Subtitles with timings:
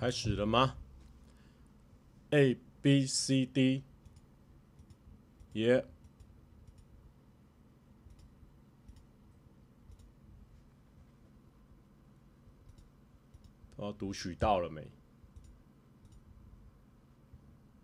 [0.00, 0.78] 开始了吗
[2.30, 3.84] ？A B C D，
[5.52, 5.84] 耶！
[13.76, 14.90] 不知道读取到了没？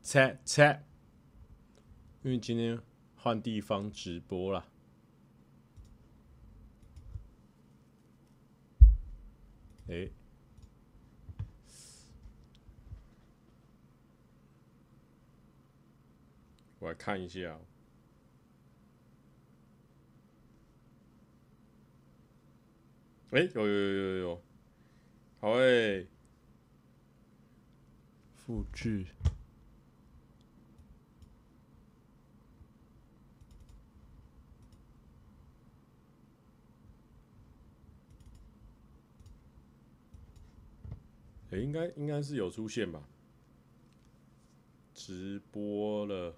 [0.02, 0.82] 切切，
[2.22, 2.80] 因为今天
[3.14, 4.66] 换地方直播了。
[9.88, 10.08] 哎，
[16.86, 17.58] 我来看一下。
[23.30, 24.42] 哎，有有有有有，
[25.40, 26.06] 好哎，
[28.36, 29.04] 复制。
[41.50, 43.02] 欸、应该应该是有出现吧？
[44.94, 46.36] 直播了，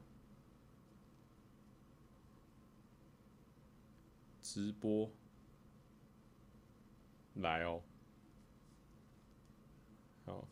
[4.50, 5.10] 直播
[7.34, 7.82] 来哦，
[10.24, 10.48] 好，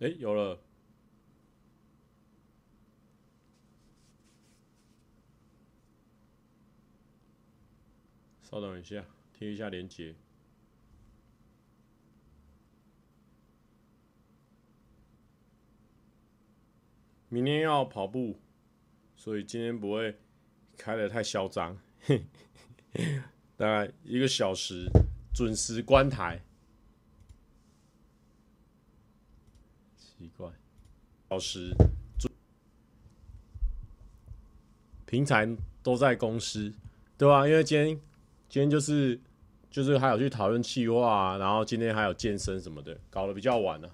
[0.00, 0.60] 哎、欸，有了。
[8.42, 10.14] 稍等一下，贴一下链接。
[17.34, 18.38] 明天要跑步，
[19.16, 20.16] 所以今天不会
[20.78, 21.76] 开得太嚣张。
[23.58, 24.88] 大概一个小时
[25.34, 26.40] 准时关台。
[29.96, 30.48] 奇怪，
[31.28, 31.74] 小时，
[35.04, 36.72] 平常都在公司，
[37.18, 37.48] 对吧？
[37.48, 38.00] 因为今天。
[38.46, 39.20] 今天就是，
[39.68, 43.92] 就是还有去讨论企划啊，然后今天还有健身什么的，搞得比较晚了。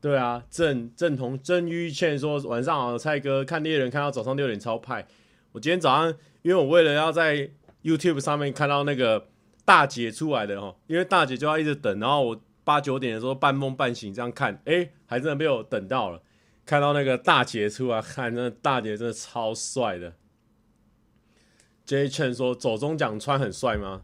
[0.00, 5.06] 对啊，郑郑同郑玉倩说晚上好，蔡哥看猎人看到早上六点超派。
[5.52, 7.50] 我今天早上，因为我为了要在
[7.82, 9.28] YouTube 上面看到那个
[9.64, 16.22] 大姐出来的哦，因为大姐就要一直等，然后我八九点的时候半梦半醒这样看，哎，还真的被我等到了。
[16.64, 20.12] 看到那个大姐出来，看那大姐真的超帅的。
[21.86, 24.02] J Chen 说：“走中奖穿很帅吗？”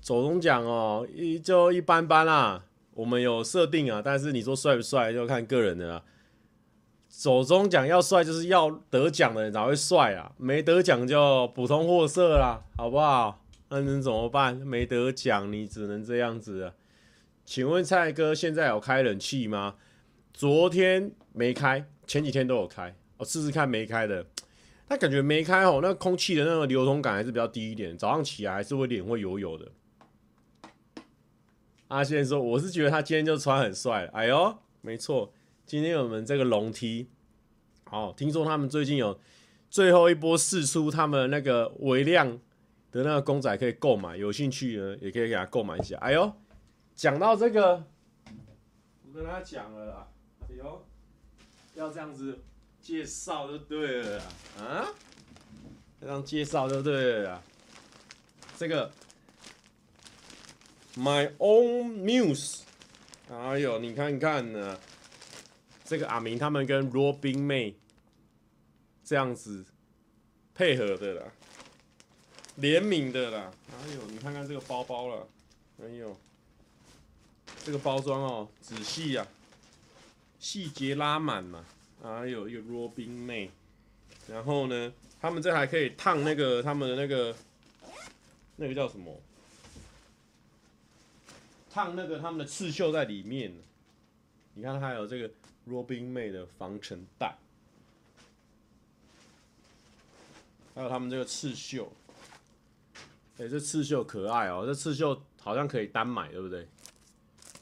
[0.00, 2.64] 走中奖哦，一就一般般啦。
[2.96, 6.02] 我们有设定啊，但是你说帅不帅就看个人的啦。
[7.10, 13.44] 手中奖要帅，就是要得奖的人才会帅啊，没得奖就普通货色啦，好不好？
[13.68, 14.56] 那能怎么办？
[14.56, 16.74] 没得奖，你只能这样子了。
[17.44, 19.76] 请问蔡哥现在有开冷气吗？
[20.32, 24.26] 昨天没开，前几天都有开，我试试看没开的，
[24.88, 29.66] 但感觉没开哦，那空气的那个流通感还是比较低一点，早上起来还是会脸会油油的。
[31.88, 35.32] 阿宪说，我是觉得他今天就穿很帅，哎呦，没错，
[35.64, 37.08] 今天我们这个龙 T，
[37.84, 39.18] 好，听说他们最近有
[39.70, 42.38] 最后一波试出他们那个微量
[42.90, 45.96] 的那个公仔可以购买，有兴趣呢也可以给他购买一下。
[45.98, 46.32] 哎呦，
[46.94, 47.84] 讲到这个，
[49.06, 50.08] 我跟他讲了啦。
[50.56, 50.86] 哟，
[51.74, 52.42] 要这样子
[52.80, 54.22] 介绍就对了
[54.58, 54.88] 啊！
[56.00, 57.42] 这样介绍就对了。
[58.56, 58.90] 这个
[60.96, 62.60] My Own Muse，
[63.30, 64.80] 哎呦，你看看呢，
[65.84, 67.74] 这个阿明他们跟 Robin May
[69.04, 69.66] 这样子
[70.54, 71.22] 配合的啦，
[72.54, 73.52] 联名的啦。
[73.70, 75.28] 哎呦，你看看这个包包了，
[75.82, 76.16] 哎呦，
[77.62, 79.26] 这个包装哦，仔细呀。
[80.38, 81.64] 细节拉满嘛，
[82.02, 83.50] 还有一个 Robin May，
[84.28, 87.36] 然后呢，他们这还可以烫那个他们的那个
[88.56, 89.20] 那个叫什么？
[91.76, 93.52] 烫那个他们的刺绣在里面。
[94.54, 95.28] 你看，还有这个
[95.68, 97.36] Robin May 的防尘袋，
[100.74, 101.92] 还有他们这个刺绣。
[103.36, 106.66] 哎、这刺绣可爱哦，这刺绣好像可以单买，对不对？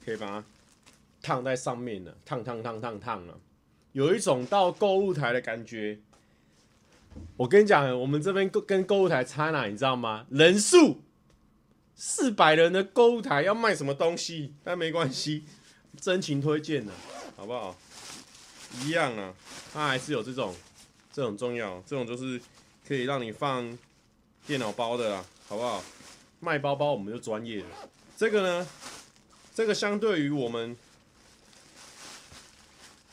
[0.05, 0.45] 可以吧？
[1.21, 3.37] 烫在上面了，烫烫烫烫烫了，
[3.91, 5.99] 有一种到购物台的感觉。
[7.37, 10.25] 我跟你讲，我们这边跟购物台差哪，你知道吗？
[10.31, 11.01] 人数
[11.97, 14.55] 四百人的购物台要卖什么东西？
[14.63, 15.45] 但没关系，
[16.01, 16.93] 真情推荐的，
[17.37, 17.77] 好不好？
[18.83, 19.35] 一样啊，
[19.73, 20.55] 它还是有这种
[21.13, 22.41] 这种重要，这种就是
[22.87, 23.79] 可以让你放
[24.47, 25.83] 电脑包的啦，好不好？
[26.41, 27.69] 卖包包我们就专业了。
[28.17, 28.69] 这个呢，
[29.55, 30.77] 这个相对于我们。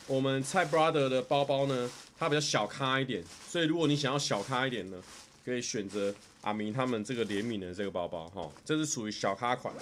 [0.08, 1.90] 我们蔡 brother 的包包呢，
[2.20, 5.02] 它比较小咖一点，所以如果你想要小咖一点呢，
[5.46, 9.74] 可以选择阿明他们这个联名的这个包包哈，这是属于小咖款。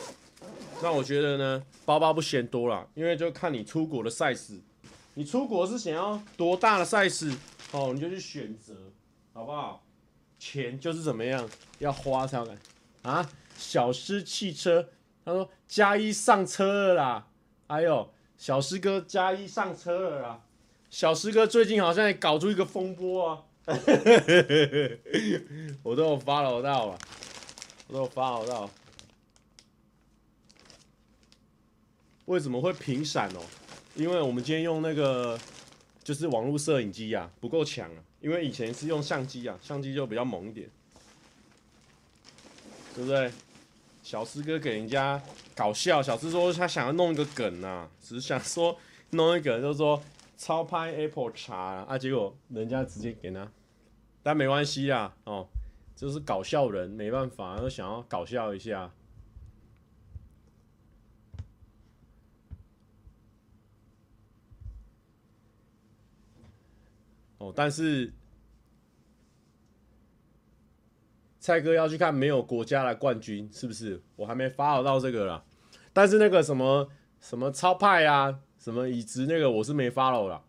[0.81, 4.59] 那我觉得呢，包包不嫌多啦，因为就看你出国的 size，
[5.13, 7.35] 你出国是想要多大的 size
[7.71, 8.73] 哦，你就去选择，
[9.33, 9.83] 好不好？
[10.37, 12.57] 钱就是怎么样，要花才有感
[13.03, 13.29] 啊。
[13.57, 14.89] 小狮汽车，
[15.25, 17.27] 他说加一上车了啦，
[17.67, 18.09] 哎呦。
[18.37, 20.41] 小师哥加一上车了啦！
[20.89, 23.43] 小师哥最近好像也搞出一个风波啊！
[25.83, 26.97] 我都有 follow 到了，
[27.87, 28.69] 我都有 follow 到。
[32.25, 33.41] 为什么会频闪哦？
[33.95, 35.37] 因为我们今天用那个
[36.03, 37.97] 就是网络摄影机啊，不够强啊。
[38.21, 40.69] 因为以前是用相机啊，相机就比较猛一点，
[42.93, 43.31] 对不对？
[44.03, 45.21] 小师哥给人家
[45.55, 48.77] 搞笑，小师说他想要弄一个梗啊，只是想说
[49.11, 50.01] 弄一个，就是说
[50.37, 53.49] 超拍 Apple 茶啊，啊结果人家直接给他，
[54.29, 55.49] 但没关系啊，哦，
[55.95, 58.91] 就是搞笑人，没办法，都想要搞笑一下。
[67.39, 68.13] 哦，但是。
[71.39, 73.99] 蔡哥要去看没有国家的冠军，是不是？
[74.15, 75.43] 我还没 follow 到这个啦。
[75.91, 76.87] 但是那个什么
[77.19, 80.43] 什么超派啊，什么椅子那个我是没 follow 啦。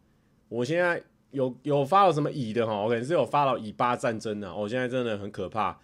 [0.50, 4.54] 我现在有有发了什么乙的哈，我可能是有发了乙巴战争的。
[4.54, 5.78] 我现在真的很可怕，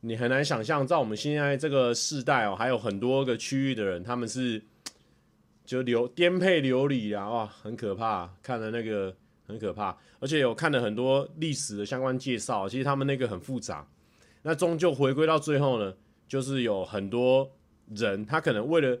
[0.00, 4.62] 你很难想象，在我们现在这个世代哦，还有很多个区域的人，他们是
[5.64, 8.30] 就流颠沛流离啊，哇，很可怕。
[8.42, 9.14] 看了那个
[9.46, 13.86] 很可怕，而且有看了很多历史的相关介绍，其实他们那个很复杂。
[14.42, 15.92] 那终究回归到最后呢，
[16.26, 17.50] 就是有很多
[17.94, 18.98] 人，他可能为了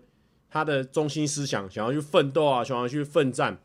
[0.50, 3.56] 他的中心思想，想要去奋斗啊，想要去奋战，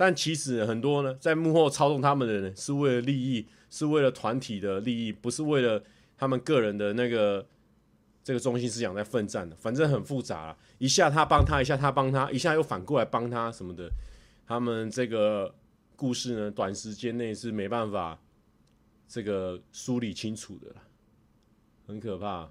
[0.00, 5.84] 但其实很多呢，在幕后操纵他们的人，是为了利益，是为了团体的利益，不是为了
[6.16, 7.46] 他们个人的那个
[8.24, 9.54] 这个中心思想在奋战的。
[9.56, 13.90] 反正很复杂，一下他帮他，一下他帮他，一下又反过来帮他什么的。
[14.46, 15.54] 他们这个
[15.96, 18.18] 故事呢，短时间内是没办法
[19.06, 20.76] 这个梳理清楚的啦。
[21.86, 22.48] 很可怕，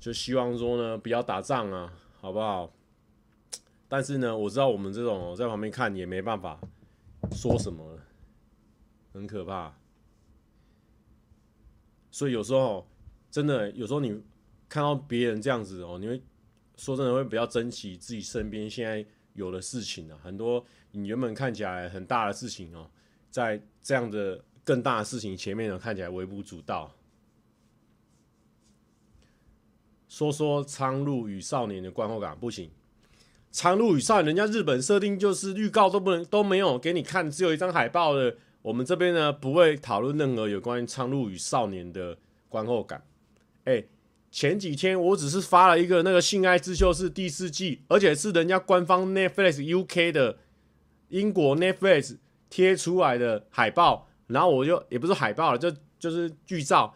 [0.00, 2.72] 就希望说呢，不要打仗啊，好不好？
[3.92, 6.58] 但是呢，我知道我们这种在旁边看也没办法
[7.30, 7.98] 说什么，
[9.12, 9.70] 很可怕。
[12.10, 12.88] 所以有时候
[13.30, 14.18] 真的，有时候你
[14.66, 16.22] 看到别人这样子哦，你会
[16.78, 19.04] 说真的会比较珍惜自己身边现在
[19.34, 20.18] 有的事情啊。
[20.22, 22.90] 很多你原本看起来很大的事情哦，
[23.30, 26.90] 在这样的更大的事情前面呢，看起来微不足道。
[30.08, 32.70] 说说《苍鹭与少年》的观后感不行，
[33.52, 38.34] 《苍鹭与少年》人家日本设定就是预告都不能都没有给你看，只有一张海报的。
[38.62, 42.16] 我们这边呢不会讨论任何有关于《苍鹭与少年》的
[42.48, 43.02] 观后感。
[43.64, 43.84] 哎，
[44.30, 50.38] 前几天我只是发了一个那个《性爱自修室》第四季，而且是人家官方 Netflix UK 的
[51.08, 52.16] 英国 Netflix
[52.48, 56.94] 贴出来的海报，然后我就也不是海报了，就就是剧照。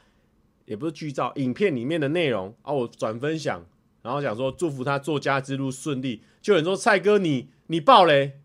[0.67, 3.65] 也不是剧照，影片里面的内容啊，我转分享，
[4.03, 6.23] 然后讲说祝福他作家之路顺利。
[6.47, 8.39] 就有人说蔡哥你你爆雷，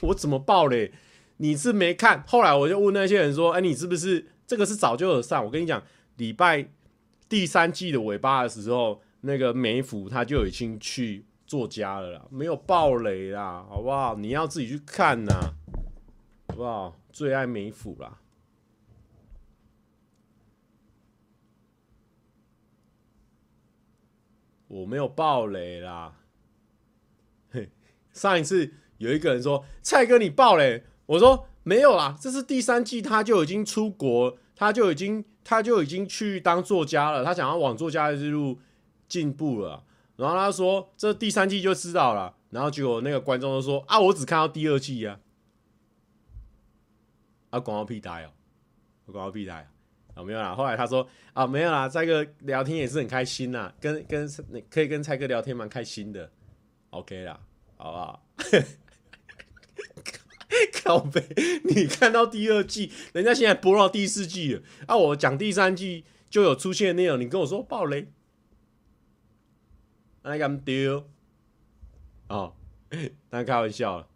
[0.00, 0.90] 我怎么爆雷？
[1.36, 2.24] 你是没看？
[2.26, 5.44] 后来我就问那些人说，哎，你是不是这个是早就有上？
[5.44, 5.82] 我跟你讲，
[6.16, 6.66] 礼拜
[7.28, 14.14] 第三季的尾巴的时候，那个梅府他就已经去作家了啦，没有爆雷啦，好不好？
[14.14, 15.52] 你要自己去看呐，
[16.48, 16.98] 好不好？
[17.12, 18.18] 最爱梅府啦。
[24.68, 26.16] 我没有爆雷啦，
[28.14, 38.58] 上一次有一个人说蔡哥你爆嘞，我说没有啦，这是第三季他就已经出国，他就已经他就已经去当作家了，他想要往作家的之路
[39.06, 39.84] 进步了，
[40.16, 45.20] 然后他说这第三季就知道了，然后结果那个观众都说啊，我只看到第二季呀，
[47.50, 48.30] 啊，广告屁呆哦，
[49.12, 49.68] 广告屁呆。
[50.14, 50.54] 啊、没有啦。
[50.54, 51.88] 后来他说啊，没有啦。
[51.88, 54.30] 蔡哥聊天也是很开心呐，跟跟
[54.70, 56.30] 可以跟蔡哥聊天蛮开心的。
[56.90, 57.40] OK 啦，
[57.76, 58.26] 好不好？
[60.84, 61.20] 靠北，
[61.64, 64.96] 你看到第二季，人家现在播到第四季了啊！
[64.96, 68.12] 我讲第三季就有出现内容，你跟我说爆雷，
[70.22, 71.08] 那敢丢？
[72.28, 72.54] 哦，
[73.30, 74.08] 那开玩笑了。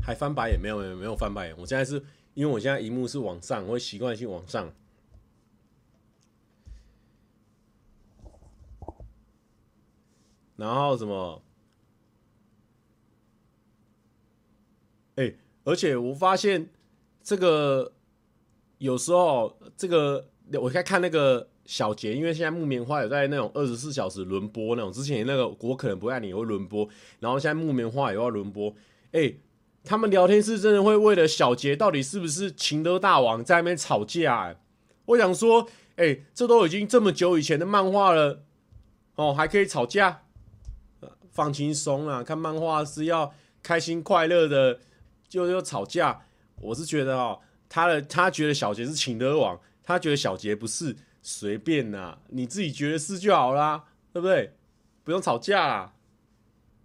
[0.00, 2.00] 还翻白眼没有没有没有翻白眼，我现在是
[2.34, 4.72] 因为我现在荧幕是往上，我会习惯性往上。
[10.56, 11.42] 然后什么？
[15.16, 15.32] 哎、
[15.64, 16.68] 而且我发现
[17.22, 17.92] 这个
[18.78, 20.28] 有时候这个
[20.60, 26.86] 我在看那个小杰，因为现在木棉花有在那种二十四小时轮播那种，之前那个我可能不爱你也会轮播，
[27.18, 28.74] 然后现在木棉花也要轮播。
[29.12, 29.34] 哎、
[29.82, 34.60] 他们聊天室真的会为了小杰到底是不是情勒大王在那边吵架、欸？
[35.06, 38.44] 我想说，哎、这都已经这么久以前的漫画了，
[39.14, 40.24] 哦，还可以吵架？
[41.36, 44.80] 放轻松啊，看漫画是要开心快乐的。
[45.28, 46.24] 就又吵架，
[46.60, 54.54] 我是觉得哦，他的他觉得小杰是情勒王，他觉得小杰不是，随便呐，你自己觉得是就好啦，对不对？
[55.02, 55.94] 不用吵架啦，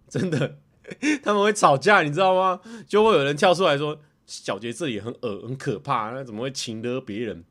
[0.08, 0.58] 真的，
[1.22, 2.60] 他们会吵架，你知道吗？
[2.88, 7.44] 就会有人跳出来说，小杰这里很恶很可怕，那怎么会情勒别人？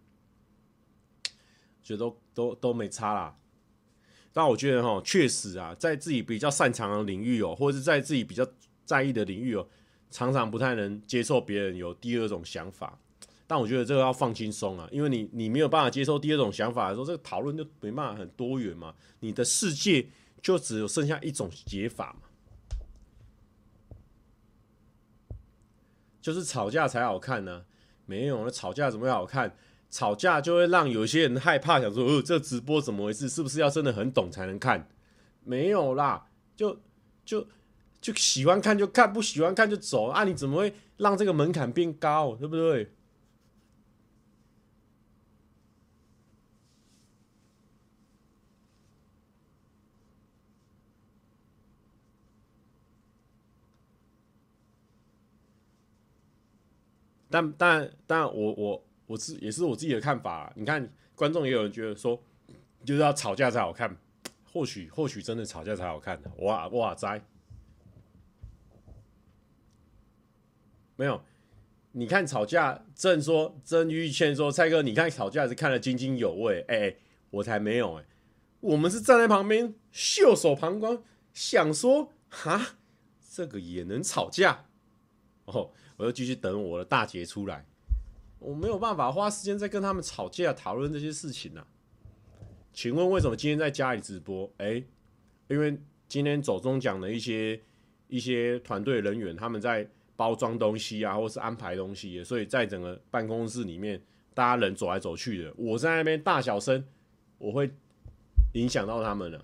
[1.81, 3.35] 觉得都都都没差啦。
[4.33, 8.47] 但我觉得哈，确实啊，在自己比较擅长的领域哦，或者是在自己比较
[8.85, 9.67] 在意的领域哦。
[10.09, 12.99] 常常不太能接受别人有第二种想法，
[13.47, 20.05] 但我觉得这个要放轻松啊，因为你你没有办法接受第二种想法的时候，这个讨论就没办法很多元嘛，你的世界
[20.41, 22.27] 就只有剩下一种解法嘛，
[26.21, 27.63] 就是吵架才好看呢、
[28.05, 29.55] 没有，那吵架怎么会好看？
[29.91, 33.29] 吵架就会让有些人害怕，想说，哦，这直播怎么回事？
[33.29, 34.87] 是不是要真的很懂才能看？
[35.43, 36.79] 没有啦，就
[37.23, 37.45] 就。
[38.01, 40.23] 就喜欢看就看，不喜欢看就走啊！
[40.23, 42.91] 你怎么会让这个门槛变高，对不对？
[57.29, 60.51] 但但但我我我是也是我自己的看法。
[60.55, 62.21] 你看，观众也有人觉得说，
[62.85, 63.93] 就是要吵架才好看，
[64.53, 66.31] 或许或许真的吵架才好看的。
[66.37, 67.21] 哇哇哉！
[70.95, 71.21] 没有，
[71.91, 76.97] 你看吵架，郑说曾玉倩说蔡哥，你看吵架是看得津津有味，哎、欸，
[77.31, 78.05] 我才没有哎、
[78.61, 80.97] 我们是站在旁边袖手旁观，
[81.33, 82.77] 想说哈，
[83.29, 84.65] 这个也能吵架？
[85.45, 87.65] 哦，我就继续等我的大姐出来，
[88.41, 91.65] 我没有办法花时间再跟他们吵架讨论这些事情呢、
[92.73, 94.51] 请问为什么今天在家里直播？
[94.57, 94.83] 哎、
[95.47, 95.79] 因为
[96.09, 97.61] 今天走中奖的一些
[98.07, 99.89] 一些团队人员他们在。
[100.17, 103.99] 包装东西啊，或是安排东西，所以在整个办公室里面，
[104.35, 106.85] 大家人走来走去的，我在那边大小声，
[107.39, 107.71] 我会
[108.53, 109.43] 影响到他们了。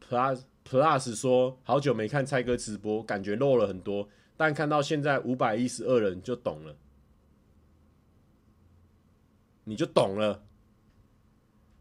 [0.00, 6.76] Plus Plus 说，好久没看蔡哥直播，感觉漏了很多，但看到现在五百一十二人就懂了，
[9.64, 10.42] 你就懂了。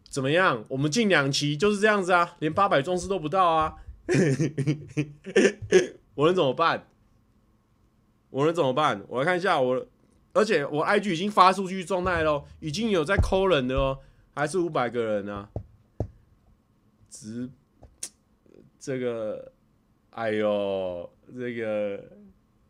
[0.09, 0.63] 怎么样？
[0.69, 3.75] 我们进两期就是这样子啊，连八百壮士都不到啊。
[6.15, 6.87] 我能怎么办？
[8.29, 9.03] 我能怎么办？
[9.09, 9.85] 我来看一下我，
[10.31, 13.99] 而且我 IG 已经发出去状态了，已经有在 call 人的哦，
[14.33, 15.49] 还是五百个人呢、啊？
[17.09, 17.49] 直
[18.79, 19.51] 这个，
[20.11, 22.01] 哎呦，这个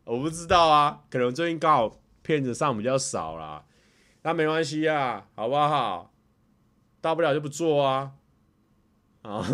[0.06, 3.64] 我不知道啊，可能最近刚好片子上比较少啦，
[4.22, 6.12] 那没关系啊，好不好？
[7.00, 8.12] 大不了就不做啊，
[9.22, 9.44] 啊。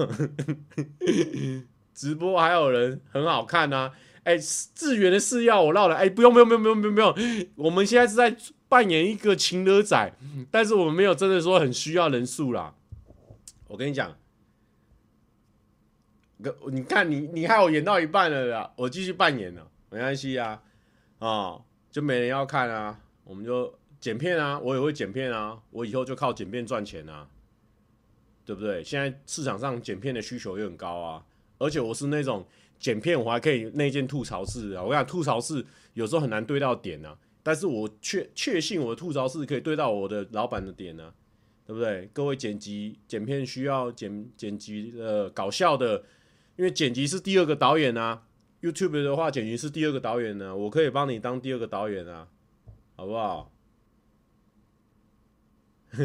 [1.94, 3.92] 直播还有人很好看呐、啊，
[4.24, 7.14] 哎、志远的誓要我绕了，哎、不用不用不用不用不用，
[7.56, 8.36] 我们现在是在
[8.68, 10.12] 扮演一个情勒仔，
[10.50, 12.74] 但是我们没有真的说很需要人数啦。
[13.68, 14.14] 我跟你讲，
[16.70, 20.62] 你看你你害我演到一半了啦，我继续扮演了，没关系啊，
[21.18, 27.28] 啊、哦，就没人要看啊，我们就剪片啊，我也会剪片啊，我以后就靠剪片赚钱啊，
[28.46, 28.82] 对不对？
[28.82, 31.22] 现在市场上剪片的需求也很高啊。
[31.58, 32.44] 而且我是那种
[32.78, 34.82] 剪片，我还可以内建吐槽式啊！
[34.82, 41.14] 我讲，吐槽式有时候很难对到点啊，但是我确确信我的吐槽式可以对到我的老板的点呢、啊，
[41.66, 42.08] 对不对？
[42.14, 46.02] 各位剪辑剪片需要剪剪辑呃搞笑的，
[46.56, 48.22] 因为剪辑是第二个导演啊。
[48.62, 52.28] YouTube 的话，简直是第二个导演呢、我可以帮你当第二个导演啊，
[52.96, 53.52] 好不好？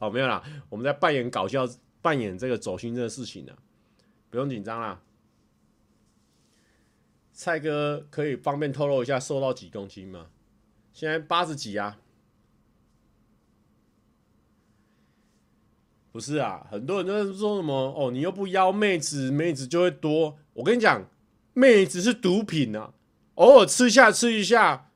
[0.00, 1.66] 哦，没有啦，我们在扮演搞笑。
[2.02, 3.58] 扮演这个走心这个事情呢、啊，
[4.30, 5.02] 不用紧张啦。
[7.34, 10.30] 蔡哥可以方便透露一下瘦到几公斤吗？
[10.94, 12.00] 现在八十几啊。
[16.12, 20.36] 不是啊，很多人都在说什么哦，你又不邀妹子，妹子就会多。
[20.54, 21.08] 我跟你讲，
[21.54, 22.92] 妹子是毒品啊，
[23.36, 24.90] 偶尔吃下吃一下，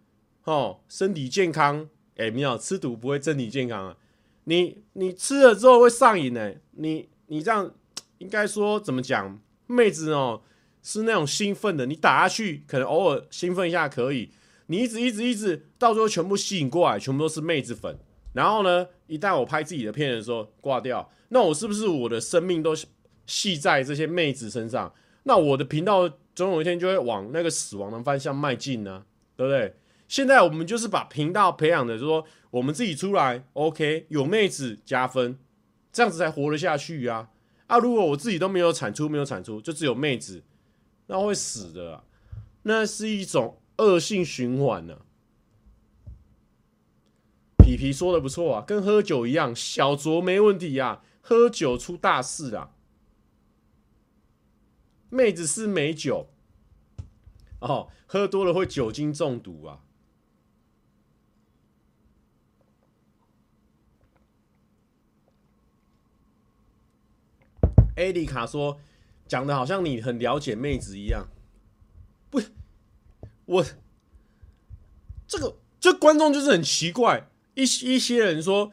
[0.45, 1.89] 哦，身体健康。
[2.17, 3.97] 哎、欸，没有吃毒不会身体健康啊。
[4.45, 6.53] 你你吃了之后会上瘾呢。
[6.73, 7.73] 你你这样
[8.19, 9.41] 应该说怎么讲？
[9.67, 10.43] 妹子哦
[10.83, 14.31] 是那种兴奋的，你打下去可能偶尔兴奋一下可以，
[14.67, 17.99] 你一直一直一直到最后全部吸引过来，全部都是妹子粉。
[18.35, 22.75] 然后呢，一旦我拍自己的片的时候挂掉，那我是不是我的生命都
[23.27, 24.93] 系在这些妹子身上？
[25.23, 29.75] 那我的频道总有一天就会往那个死亡的方向迈进呢，对不对？
[30.07, 35.39] 现在我们就是把频道培养的，就说我们自己出来，OK，有妹子加分，
[35.91, 37.31] 这样子才活得下去啊！
[37.69, 40.43] 啊，如果我自己都没有产出，没有产出，就只有妹子，
[41.07, 42.05] 那会死的啊，
[42.65, 44.99] 那是一种恶性循环呢。
[47.65, 52.73] 皮皮说的不错啊，跟喝酒一样，小酌没问题啊，喝酒出大事啊。
[55.09, 56.29] 妹子是美酒
[57.61, 59.81] 哦，喝多了会酒精中毒啊。
[67.97, 68.79] 艾丽卡说，
[69.27, 71.29] 讲的好像你很了解妹子一样，
[72.29, 72.43] 不，
[73.47, 73.65] 我
[75.27, 77.31] 这个这观众就是很奇怪。
[77.55, 78.73] 一一些人说，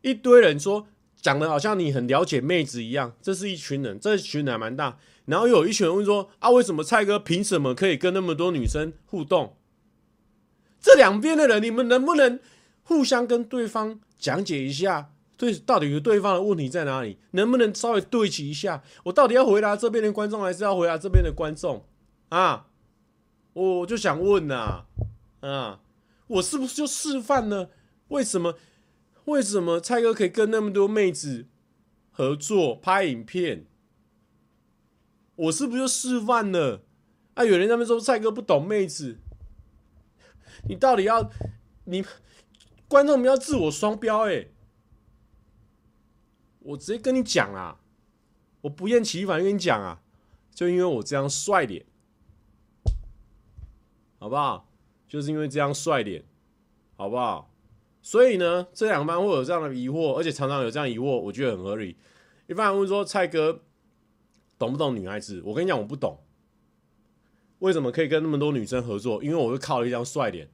[0.00, 0.86] 一堆人说，
[1.20, 4.98] 讲的好像你很了解妹子一样，这是一群人，这群人还蛮大。
[5.26, 9.56] 然后有一群人问说，啊，为什么蔡哥凭什么可以跟那么多女生互动？
[10.80, 12.40] 这两边的人，你们能不能
[12.82, 17.18] 互相跟对方讲解一下，对，到底有对方的问题在哪里？
[17.30, 18.82] 能不能稍微对齐一下？
[19.04, 21.86] 我到底要回答这边的观众，还是要回答这边的观众？
[22.30, 22.66] 啊，
[23.52, 24.86] 我就想问呐，
[25.40, 25.80] 啊，
[26.26, 27.68] 我是不是就示范呢？
[28.12, 28.56] 为什么？
[29.24, 31.46] 为什么蔡哥可以跟那么多妹子
[32.10, 33.66] 合作拍影片？
[35.34, 36.82] 我是不是就示范了？
[37.34, 39.18] 啊，有人在那边说蔡哥不懂妹子，
[40.68, 41.30] 你到底要
[41.84, 42.04] 你
[42.86, 44.28] 观众们要自我双标？
[44.28, 44.48] 哎，
[46.58, 47.80] 我直接跟你讲啊，
[48.62, 50.02] 我不厌其烦跟你讲啊，
[50.54, 51.86] 就因为我这样帅脸，
[54.18, 54.68] 好不好？
[55.08, 56.24] 就是因为这样帅脸，
[56.96, 57.48] 好不好？
[58.02, 61.96] 所以呢，这两个班会有这样的疑惑，而且常常有这样疑惑，我觉得很合理。
[62.48, 63.62] 一般人问说：“蔡哥
[64.58, 66.18] 懂不懂女孩子？”我跟你讲，我不懂。
[67.60, 69.22] 为什么可以跟那么多女生合作？
[69.22, 70.50] 因为我是靠一张帅脸，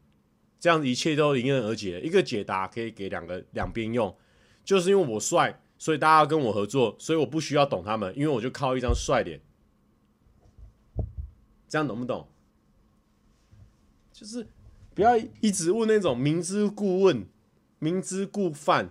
[0.60, 1.98] 这样子一切都迎刃而解。
[2.02, 4.14] 一个解答可以给两个两边用，
[4.62, 9.40] 就是因为我帅，所以大家要跟我合作，所以我不需要懂他们，因为我就靠一张帅脸。
[11.66, 12.28] 这样懂不懂？
[14.12, 14.46] 就是
[14.94, 17.26] 不要一直问那种明知故问。
[17.80, 18.90] 明知故犯，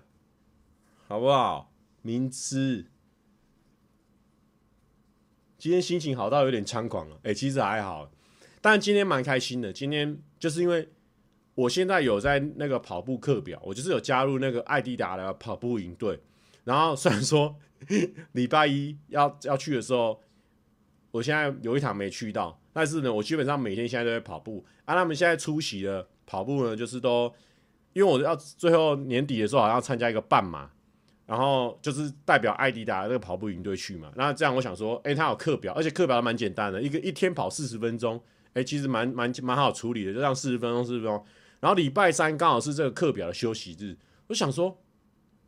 [1.07, 1.73] 好不好？
[2.01, 2.85] 明知。
[5.57, 8.09] 今天心情好到有点猖狂了，哎、其实还好，
[8.61, 9.73] 但今天蛮开心的。
[9.73, 10.87] 今天就是因为
[11.55, 16.21] 我现在有在那个跑步课表，我就是有加入那个爱迪达的跑步营队。
[16.63, 17.57] 然后虽然说
[18.31, 20.21] 礼拜一要要去的时候，
[21.11, 24.65] 我现在有一场没去到，但是呢，我基本上每天现在都在跑步。
[24.85, 27.33] 啊，他们现在出席的跑步呢，就是都。
[27.97, 30.69] 因为我要最后年底的时候，好像要参加一个半马，
[31.25, 34.11] 然后就是代表爱迪达那个跑步营队去嘛。
[34.15, 38.21] 那这样我想说，哎，他有课表，而且课表蛮简单的，一个一天跑四十分钟，
[38.53, 41.25] 哎，其实蛮蛮蛮好处理的，就这样四十分钟，四十分钟。
[41.59, 44.79] 然后礼拜三刚好是这个课表的休息日，我想说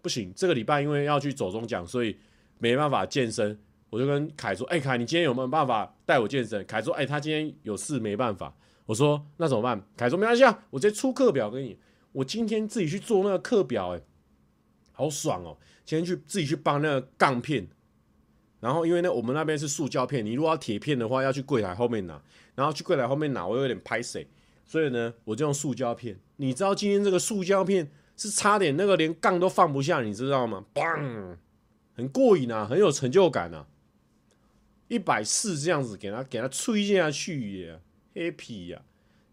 [0.02, 2.18] 不行，这个礼拜因为要去走中奖，所以
[2.58, 3.60] 没办法健身。
[3.92, 6.66] 我就跟凯说，哎，凯，你今天有没有办法带我健身？
[6.66, 8.52] 凯说，哎，他今天有事没办法。
[8.88, 9.80] 我说那怎么办？
[9.96, 11.78] 凯说没关系啊，我直接出课表给你。
[12.20, 14.02] 我今天自己去做那个课表，哎，
[14.92, 15.58] 好爽哦！
[15.86, 17.66] 今天去自己去帮那个杠片，
[18.60, 22.22] 然后因为呢，我们那边是塑胶片，你如果要铁片的话，要去柜台后面拿，
[22.56, 24.28] 然后去柜台后面拿，我有点拍谢，
[24.66, 26.20] 所以呢，我就用塑胶片。
[26.36, 30.66] 你知道今天这个塑胶片是差点那个连杠都放不下，你知道吗？
[30.74, 31.38] 嘣，
[31.96, 33.66] 很过瘾啊，很有成就感啊！
[34.90, 37.80] 一百四这样子给他给他吹下去耶
[38.14, 38.82] ，happy 呀！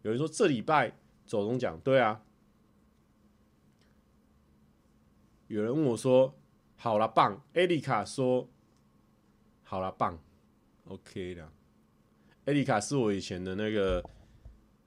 [0.02, 0.92] 有人说这礼拜
[1.26, 2.22] 走钟奖，对啊。
[5.48, 6.34] 有人问我说
[6.76, 8.48] ：“好了，棒。”艾丽卡说
[9.62, 10.18] ：“好了，棒。
[10.86, 11.48] ”OK 的。
[12.46, 14.04] 艾丽卡是我以前的那个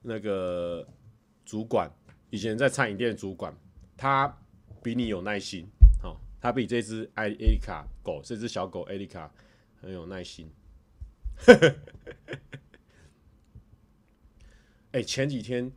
[0.01, 0.85] 那个
[1.45, 1.89] 主管，
[2.29, 3.55] 以前在餐饮店的主管。
[3.97, 4.37] 他
[4.81, 5.67] 比你有耐心，
[6.01, 9.29] 好、哦，他比这只艾艾丽卡狗，这只小狗艾丽卡
[9.81, 10.49] 很有耐心。
[14.91, 15.69] 哎、前几天，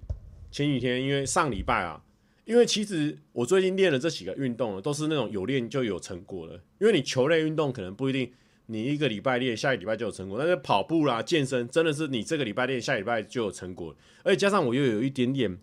[0.50, 2.04] 前几天，因为上礼拜啊。
[2.44, 6.54] 因为其实我最近练的这几个运动呢，都是那种有练就有成果的。
[6.80, 8.32] 因为你球类运动可能不一定，
[8.66, 10.38] 你一个礼拜练，下一个礼拜就有成果。
[10.38, 13.94] 但是跑步啦、健身，真的是你这个礼拜练，下礼拜就有成果。
[14.24, 15.56] 而且加上我又有一点点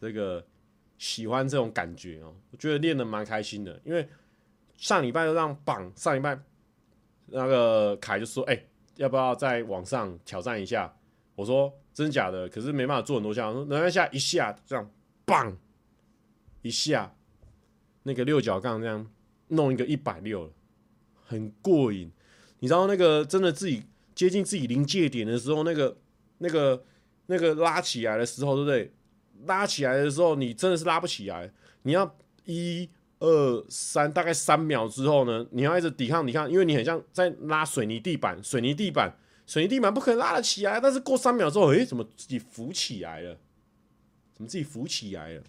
[0.00, 0.46] 这个
[0.96, 3.80] 喜欢这种感觉哦，我觉得练的蛮开心的。
[3.84, 4.08] 因为
[4.76, 6.38] 上礼拜都让绑，上礼拜
[7.26, 10.94] 那个凯就说：“哎、要不要在网上挑战一下？”
[11.34, 14.88] 我说：“真假的？”可是没办法做很多下，说能一下一下这样
[15.28, 15.54] 棒
[16.62, 17.14] 一下，
[18.04, 19.06] 那个六角杠这样
[19.48, 20.50] 弄一个一百六，
[21.26, 22.10] 很过瘾。
[22.60, 25.98] 你知道那个真的自己接近自己临界点的时候，那个
[26.38, 26.82] 那个
[27.26, 28.92] 那个拉起来的时候，对不对？
[29.44, 31.52] 拉起来的时候，你真的是拉不起来。
[31.82, 32.88] 你要一
[33.20, 39.14] 二三，大概三秒之后呢，你要一直抵抗抵抗，因为你很像在拉水泥地板，水泥地板，
[39.46, 40.80] 水泥地板不可能拉得起来。
[40.80, 43.38] 但是过三秒之后，诶，怎么自己浮起来了？
[44.38, 45.42] 怎么自己浮起来了？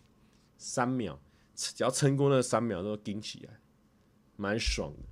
[0.58, 1.20] 三秒，
[1.54, 3.60] 只要撑过那三秒，都顶起来，
[4.36, 5.04] 蛮爽的。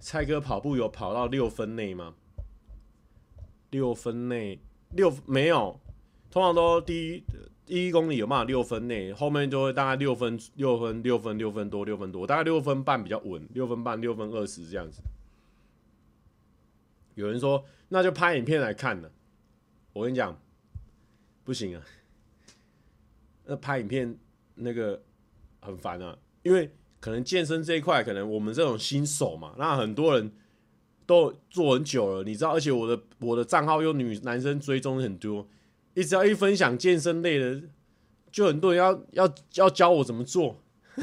[0.00, 2.14] 蔡哥跑步有跑到六分内吗？
[3.68, 4.58] 六分内
[4.92, 5.78] 六没有，
[6.30, 7.24] 通常都第一
[7.66, 15.02] 第一公里有办法六分内，后面就会大概六分六分六分六分多六分多，大概六分半比较稳，六分半六分二十这样子。
[17.14, 19.10] 有人说那就拍影片来看了，
[19.92, 20.40] 我跟你讲
[21.44, 21.82] 不行啊，
[23.44, 24.16] 那拍影片
[24.54, 25.02] 那个
[25.60, 26.70] 很烦啊，因为。
[27.02, 30.30] 可能健身这一块，可能我们这种新手嘛，那很多人
[31.06, 35.48] 都做很久了，你知道，而且我的我的账号有女男生追踪很多，
[35.94, 37.62] 一直要一分享健身类的，
[38.30, 40.60] 就很多人要要要教我怎么做。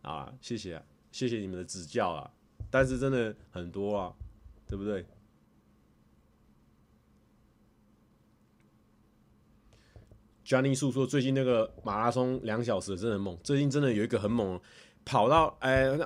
[0.00, 2.32] 啊，谢谢，谢谢你们的指教啊，
[2.76, 4.12] 但是真的很多啊，
[4.68, 5.02] 对不对
[10.44, 14.60] ？Johnny 叔说：“最近那个马拉松两小时真的猛，最近真的有一个很猛，
[15.06, 16.04] 跑到哎，那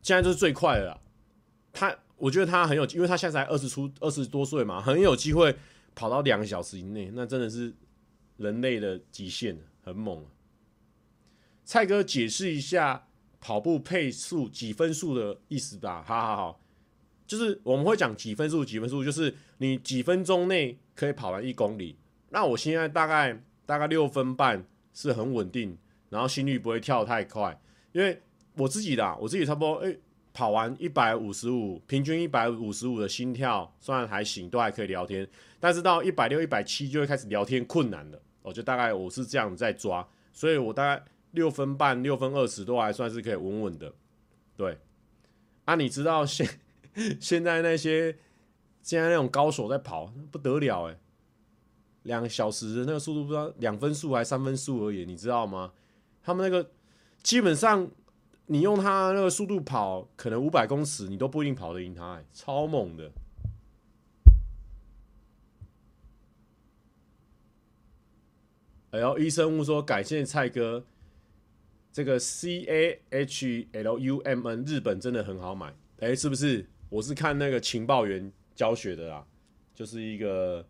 [0.00, 0.98] 现在就是最快的了。
[1.74, 5.54] 他我觉得他很有，因为他现在才二十出二十多岁嘛，很有机会
[5.94, 7.70] 跑到两个小时以内，那真的是
[8.38, 10.24] 人类的极限，很猛。
[11.66, 13.07] 蔡哥解释一下
[13.48, 16.04] 跑步配速几分数的意思吧。
[16.06, 16.60] 好好好，
[17.26, 21.96] 就是我们会讲几分数几分数，就是你几分钟内可以跑完一公里。
[22.28, 25.76] 那我现在大概。”大概六分半是很稳定，
[26.08, 27.60] 然后心率不会跳太快，
[27.92, 28.18] 因为
[28.54, 30.00] 我自己的、我自己差不多，诶、
[30.32, 35.28] 跑完一百五十五，平均一百五十五的心跳，算还行，都还可以聊天。
[35.60, 38.18] 但是到一百六、一百七就会开始聊天困难了。
[38.40, 41.04] 我就大概我是这样在抓，所以我大概
[41.38, 43.94] 六分半、六分二十都还算是可以稳稳的。
[44.56, 44.78] 对，
[45.64, 46.44] 啊，你知道现
[47.20, 48.18] 现在那些
[48.82, 50.98] 现在那种高手在跑不得了哎、欸。
[52.02, 55.72] 两小时的那个速度不知道两分速还三分速而已，你知道吗？
[56.22, 56.70] 他们那个
[57.22, 57.88] 基本上
[58.46, 63.12] 你用他那个速度跑，可能五百公尺你都不一定跑得赢他，欸，超猛的。
[68.90, 70.82] 然后医生误说感谢蔡哥，
[71.92, 76.66] 这个 C A H L U M N 日本真的很好买，哎、是不是？
[76.88, 79.26] 我是看那个情报员教学的啦，
[79.74, 80.66] 就是一个。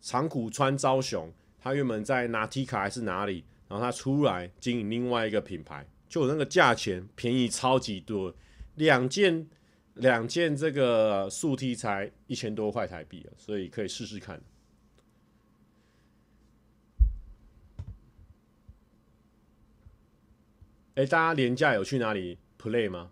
[0.00, 1.28] 长谷川昭雄，
[1.58, 8.32] 他原本在拿 T 卡还是哪里，然后他出来经营另外一个品牌，就那个价钱便宜超级多，
[8.76, 9.48] 两件
[9.94, 14.40] 两件这个速梯才一千多块台币啊，所以可以试试看。
[20.98, 23.10] 哎，大家连假有去哪里 play 吗？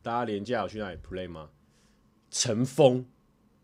[0.00, 1.50] 大家连假有去哪里 play 吗？
[2.30, 3.04] 陈峰。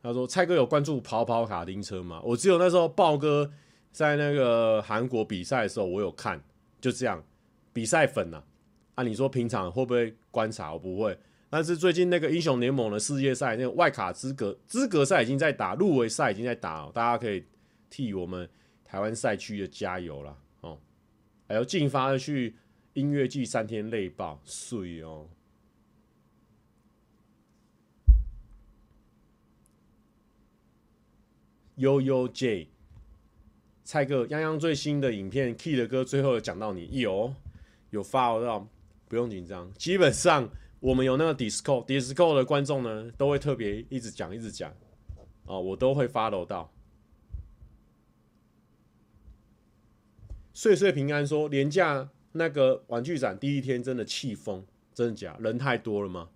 [0.03, 2.21] 他说：“蔡哥有关注跑跑卡丁车吗？
[2.23, 3.51] 我只有那时候豹哥
[3.91, 6.45] 在那个韩国比赛的时候，我有看，
[6.79, 7.25] 就这样。
[7.73, 8.43] 比赛粉呐，
[8.97, 10.75] 啊，你说平常会不会观察？
[10.75, 11.19] 我不会。
[11.49, 17.47] 但是最近那个英雄联盟的世界赛，那个外卡资格资格赛已经在打，入围赛已经在打，大家可以
[17.89, 18.47] 替我们
[18.85, 20.37] 台湾赛区的加油了。
[21.53, 22.57] 还有进发去
[22.95, 25.29] 音乐季三天累爆，碎哦。”
[31.77, 32.69] 悠悠 J，
[33.85, 37.35] 蔡哥，泱泱最新的影片，Key 的歌最后有讲到你，有
[37.91, 38.67] 有发到，
[39.07, 39.71] 不用紧张。
[39.75, 40.49] 基本上
[40.81, 44.71] 我们有那个 Disco Disco 的观众呢，都会特别一直讲一直讲，
[45.45, 46.73] 啊，我都会 follow 到。
[50.55, 55.37] 岁岁平安说，连假那个玩具展第一天真的气疯，真的假？
[55.41, 56.29] 人太多了吗？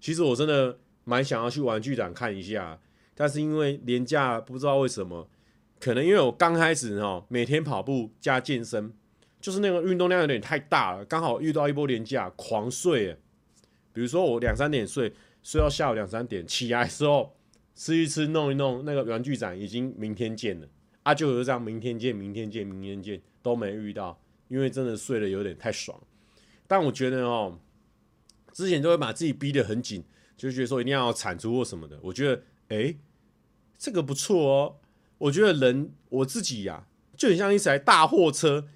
[0.00, 2.80] 其实我真的蛮想要去玩具展看一下。
[3.14, 5.28] 但是因为连假不知道为什么，
[5.80, 8.92] 可能因为我刚开始哦，每天跑步加健身，
[9.40, 13.16] 就是那个运动量有点太大了，刚好遇到一波连假狂睡。
[13.92, 17.34] 比如说我两三点睡，睡到下午两三点，起来的时候
[17.74, 20.68] 吃一吃，弄一弄，那个玩具展已经明天见了
[21.08, 25.98] 啊，就有这样，明天见，明天见，明天见都没遇到，因为真的睡得有点太爽。
[26.66, 27.58] 但我觉得哦，
[28.52, 30.04] 之前都会把自己逼得很紧，
[30.36, 31.98] 就觉得说一定要产出或什么的。
[32.02, 32.94] 我觉得，哎，
[33.78, 34.76] 这个不错哦。
[35.16, 38.68] 我觉得人我自己呀、就很像一台大货车。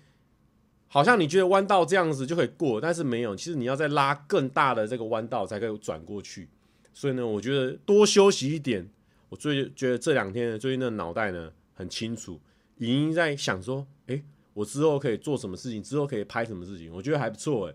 [0.88, 6.48] 好像你觉得弯道这样子就可以过，但是没有，其实你要再拉更大的这个弯道才可以转过去。
[6.94, 8.88] 所以呢，我觉得多休息一点。
[9.28, 12.40] 我最觉得这两天，最近的脑袋呢很清楚，
[12.78, 14.22] 已经在想说，诶，
[14.54, 17.74] 我之后可以做什么事情，之后可以拍什么事情，我觉得还不错诶。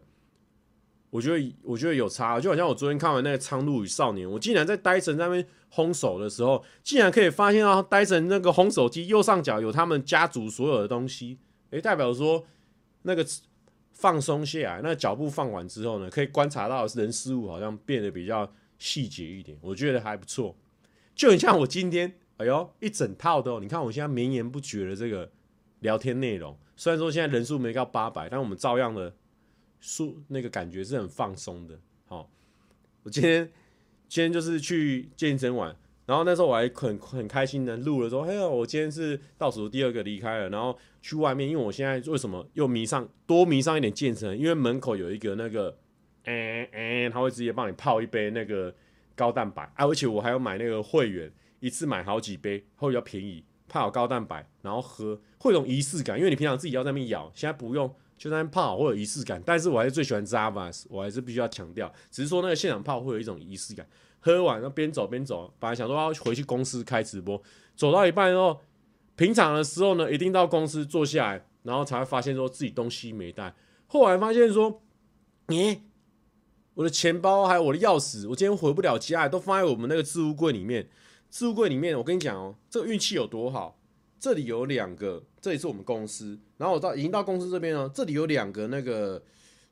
[1.10, 11.38] 我觉得我觉得有差，就好像我昨天看完那个《苍鹭与少年》，我竟然在呆神那边烘手的时候，竟然可以发现到呆神那个烘手机右上角有他们家族所有的东西，
[11.72, 12.46] 诶，代表说。
[13.04, 13.26] 那个
[13.94, 20.54] 放松下来，那脚步放完之后呢，可以观察到人事物好像变得比较细节一点，我觉得还不错。
[21.16, 25.30] 就很像我今天，哎呦，一整套的哦，你看我现在绵延不绝的这个
[25.80, 29.16] 聊天内容，虽然说现在人数没到八百，但我们照样的
[29.80, 31.80] 数那个感觉是很放松的。
[32.06, 32.30] 好，
[33.04, 33.52] 我今天
[34.08, 35.76] 今天就是去健身完。
[36.06, 44.40] 然后那时候我还很很开心的录了说，嘿呦，我今天是倒数第二个离开了，然后去外面，因为我现在为什么又迷上多迷上一点健身？
[44.40, 45.78] 因为门口有一个那个，
[46.24, 48.74] 嗯嗯，他会直接帮你泡一杯那个
[49.16, 59.42] 高蛋白啊，而且我还要买那个会员，一次买好几杯会比较便宜，泡好高蛋白然后喝，会有种仪式感，因为你平常自己要在那边咬，现在不用，就在那边泡会有仪式感。
[59.46, 63.88] 但是我还是最喜欢 Zavas，我还是必须要强调，只是说那个现场泡会有一种仪式感。
[64.20, 65.54] 喝完，然后边走边走。
[65.60, 67.42] 本来想说要回去公司开直播，
[67.76, 68.60] 走到一半之后，
[69.16, 73.56] 平常的时候呢，一定到公司坐下来，然后才会发现说自己东西没带。
[73.86, 74.82] 后来发现说，
[75.48, 75.84] 你，
[76.74, 80.90] 我的钱包还有我的钥匙，我今天回不了家，都放在我们那个置物柜里面。
[81.30, 83.80] 置物柜里面，我跟你讲哦，这个运气有多好，
[84.20, 89.22] 这里有两个，这里是我们公司，然后我到已经到公司这边了，这里有两个那个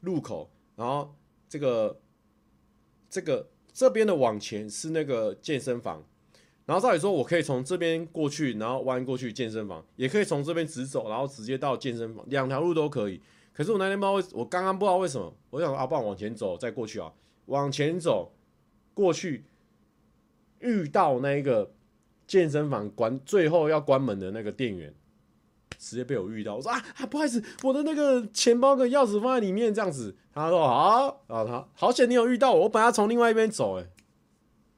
[0.01, 1.15] 入口，然后
[1.49, 1.99] 这个
[3.09, 3.49] 这个。
[3.77, 6.01] 这边的往前是那个健身房，
[6.65, 13.21] 然后照理说我可以从这边过去，然后弯过去健身房，也可以从这边直走，然后直接到健身房，两条路都可以。
[13.51, 17.11] 可是我那天不知道为，我刚刚不知道为什么，我想说啊，不然往前走再过去啊，
[17.47, 18.31] 往前走
[18.93, 19.43] 过去，
[20.65, 21.71] 遇到那个
[22.27, 24.93] 健身房关最后要关门的那个店员。
[25.77, 30.15] 直接被我遇到，我说啊，不好意思，我的那个钱包跟钥匙放在里面，这样子。
[30.33, 33.85] 他说好，然后他好险你有遇到我，我本来从另外一边走，哎，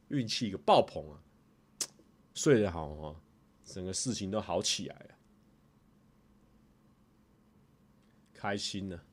[0.10, 1.22] 运气一个爆棚啊，
[2.34, 3.16] 睡得好哦，
[3.64, 5.16] 整个事情都好起来了，
[8.34, 9.04] 开心了。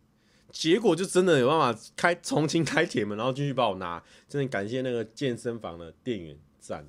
[0.50, 6.88] 结果就真的有办法开重新开铁门，然后进去帮我拿，真的感谢那个健身房的店员，赞。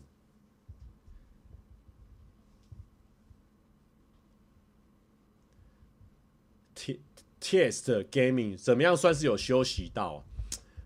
[7.42, 10.26] Test gaming 怎么样算是有休息到？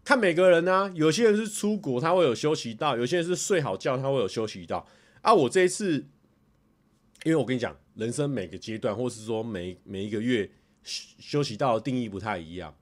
[0.03, 4.85] 看每个人呢、有些人是出国他会有休息到，有些人是睡好觉他会有休息到。
[5.21, 6.05] 啊，我这一次，
[7.23, 10.51] 因为我跟你讲，人生每个阶段，或是说每每一个月
[10.83, 12.75] 休息到的定义不太一样。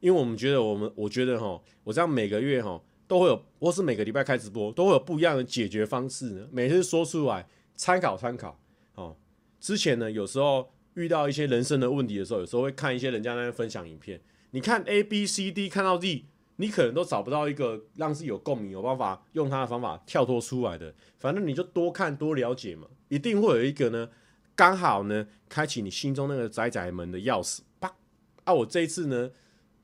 [0.00, 6.48] 因为我们觉得，我们我觉得哈，我这样每个月哈都会有，或是每个礼拜开直播都会有不一样的解决方式呢。
[6.50, 7.46] 每次说出来
[7.76, 8.58] 参考参考
[8.94, 9.16] 哦。
[9.60, 10.72] 之前呢，有时候。
[10.94, 14.20] 遇到一些人生的问题的时候，有时候会看一些人家那边分享影片。
[14.50, 20.94] 你看 A B C D 看到 Z，你可能都找不到一个让自己有共鸣、有办法用他的方法跳脱出来的。
[21.18, 24.06] 反正你就多看多了解嘛，一定会有一个呢，
[24.54, 27.60] 刚好呢，开启你心中那个窄窄门的钥匙。
[27.80, 27.96] 啪！
[28.44, 29.30] 啊，我这一次呢，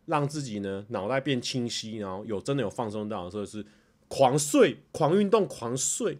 [0.09, 3.65] 让自己呢脑袋变清晰，然后有真的有放松到的时候是
[4.09, 6.19] 狂睡、狂运动、狂睡，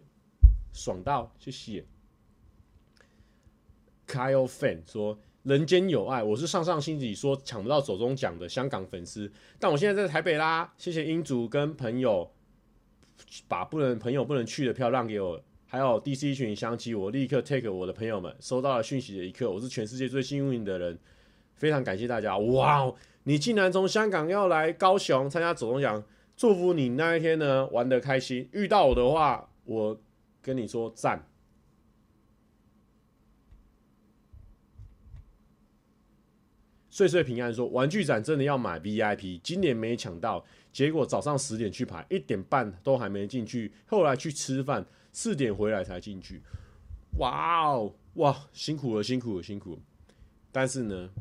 [0.71, 1.83] 爽到，谢谢。
[4.07, 10.73] Kyle Fan 说：“人间有爱，我是上上星期说抢不到手中奖的香港粉丝，但我现在在台北啦。
[10.77, 12.31] 谢谢英主跟朋友
[13.47, 20.97] 把不能朋友不能去的票让给我，还有 DC 群相机，我立刻 take 我的朋友们收到了讯息的一刻，我是全世界最幸运的人，
[21.53, 22.37] 非常感谢大家。
[22.37, 22.91] 哇，
[23.29, 26.03] 你竟然从香港要来高雄参加走钟奖，
[26.35, 28.49] 祝福你那一天呢玩得开心。
[28.53, 30.01] 遇到我的话，我
[30.41, 31.23] 跟你说赞。”
[36.89, 46.41] 岁岁平安说：“玩具展真的要买 VIP，今年没抢到，结果早上十点去排，一点半都还没进去，后来去吃饭，四点回来才进去。
[47.19, 49.81] 哇哦，哇，辛苦了，辛苦了，辛苦了。
[50.51, 51.11] 但是呢，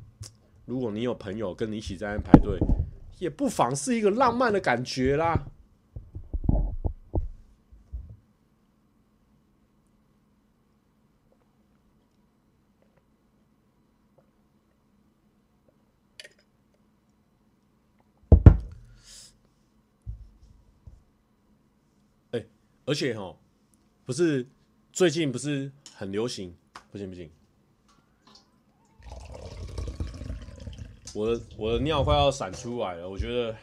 [0.68, 2.58] 如果你有朋友跟你一起在那排队，
[3.18, 5.46] 也不妨是一个浪漫的感觉啦。
[22.32, 22.44] 哎，
[22.84, 23.34] 而且哈，
[24.04, 24.46] 不是
[24.92, 26.54] 最近不是很流行？
[26.92, 27.30] 不行不行。
[31.14, 33.08] 我的我的尿快要闪出来了。
[33.08, 33.56] 我觉得，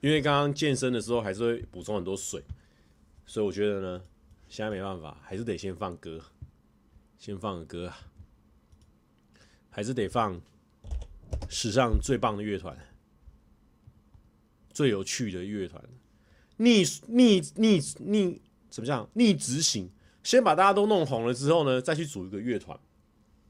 [0.00, 2.42] 因为刚刚健身的时候还是会补充很多水，
[3.26, 4.02] 所以我觉得呢，
[4.48, 6.20] 现在没办法，还是得先放歌，
[7.18, 7.92] 先放个歌，
[9.70, 10.40] 还是得放
[11.48, 12.76] 史上最棒的乐团，
[14.72, 15.82] 最有趣的乐团。
[16.56, 19.08] 逆逆逆逆怎么讲？
[19.14, 19.90] 逆执行，
[20.22, 22.78] 先把大家都弄红了之后呢，再去组一个乐团，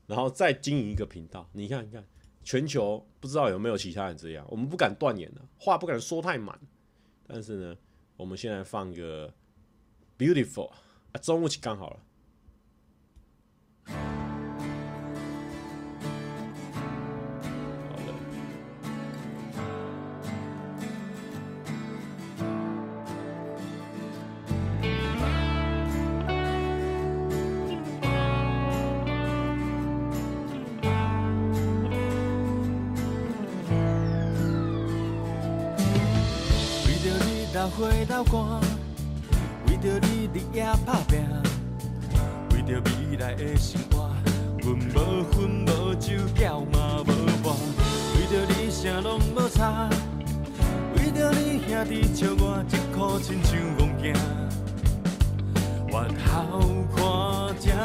[0.07, 1.49] 然后再经营一个频道。
[1.53, 2.05] 你看，你看，
[2.43, 4.47] 全球不知道有没有其他人这样。
[4.49, 6.59] 我们不敢断言的，话不敢说太满。
[7.27, 7.77] 但是呢，
[8.17, 9.33] 我们现在放个
[10.19, 10.71] Beautiful
[11.13, 12.01] 啊，中午起刚好了。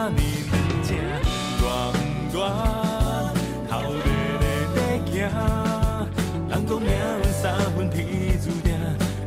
[0.06, 0.16] 看
[0.84, 1.66] 这呢难听，我
[2.30, 2.40] 不愿
[3.68, 3.98] 头日
[4.42, 4.44] 日
[4.76, 4.78] 在
[5.10, 5.18] 行，
[6.50, 7.44] 人讲命运三
[7.76, 7.98] 分天
[8.40, 8.68] 注定。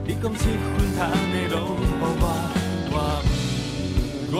[0.04, 2.04] 你讲七分烫的拢予我，
[4.30, 4.38] 我不愿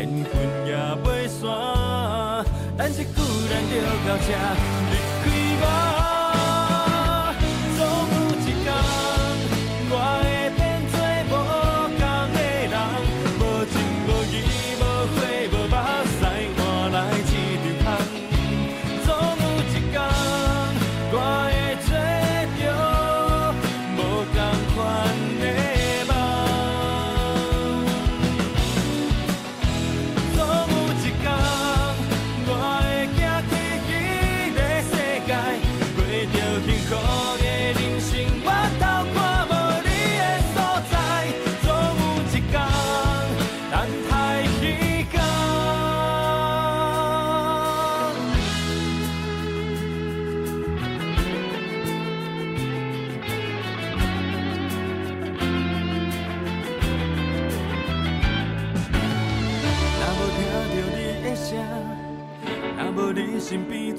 [0.00, 0.32] 缘分
[0.66, 0.70] 也
[1.04, 1.42] 袂散，
[2.76, 3.72] 但是固然就
[4.08, 4.28] 到这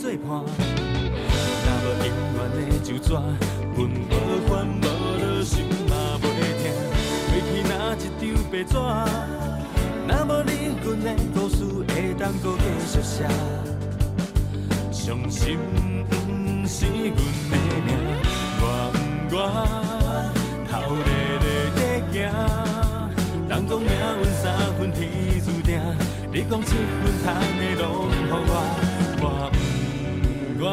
[0.06, 0.30] 身边作伴，
[1.66, 3.10] 若无永远的就纸，
[3.76, 4.14] 阮无
[4.48, 4.86] 烦无恼，
[5.44, 5.54] 心
[5.90, 6.24] 嘛袂
[6.62, 6.64] 痛。
[7.28, 8.74] 过去哪一张白纸，
[10.08, 10.50] 若无你，
[10.84, 11.56] 阮的故事
[11.88, 13.16] 会当阁继续写。
[14.92, 15.58] 伤心
[16.20, 17.18] 毋是阮的
[17.84, 17.90] 命，
[18.62, 18.64] 我
[18.94, 19.38] 不愿
[20.70, 21.10] 头日
[21.42, 22.16] 日在行。
[23.50, 24.44] 人讲命运三
[24.78, 25.00] 分天
[25.44, 25.82] 注定，
[26.32, 28.85] 你讲七分烫的拢予我。
[30.66, 30.72] 愿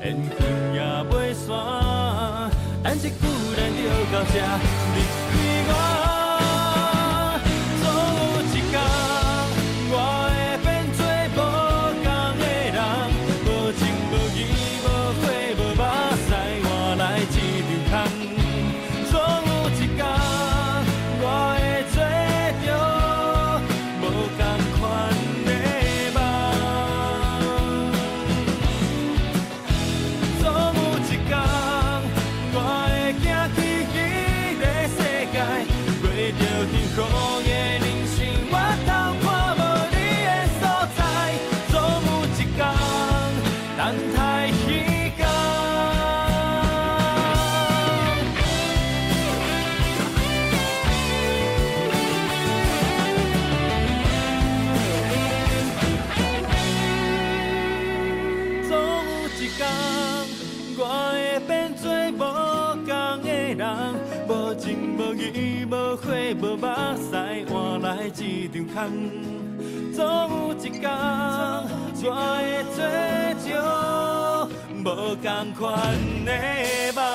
[0.00, 0.38] 缘分
[0.74, 0.78] 也
[1.10, 1.48] 袂散，
[2.82, 3.80] 但是固然就
[4.12, 4.34] 到这
[69.94, 70.00] 总
[70.48, 70.90] 有一天
[72.02, 72.78] 我会做
[73.44, 73.48] 着
[74.78, 74.84] 无
[75.16, 75.60] 同款
[76.24, 76.30] 的
[76.94, 77.09] 梦。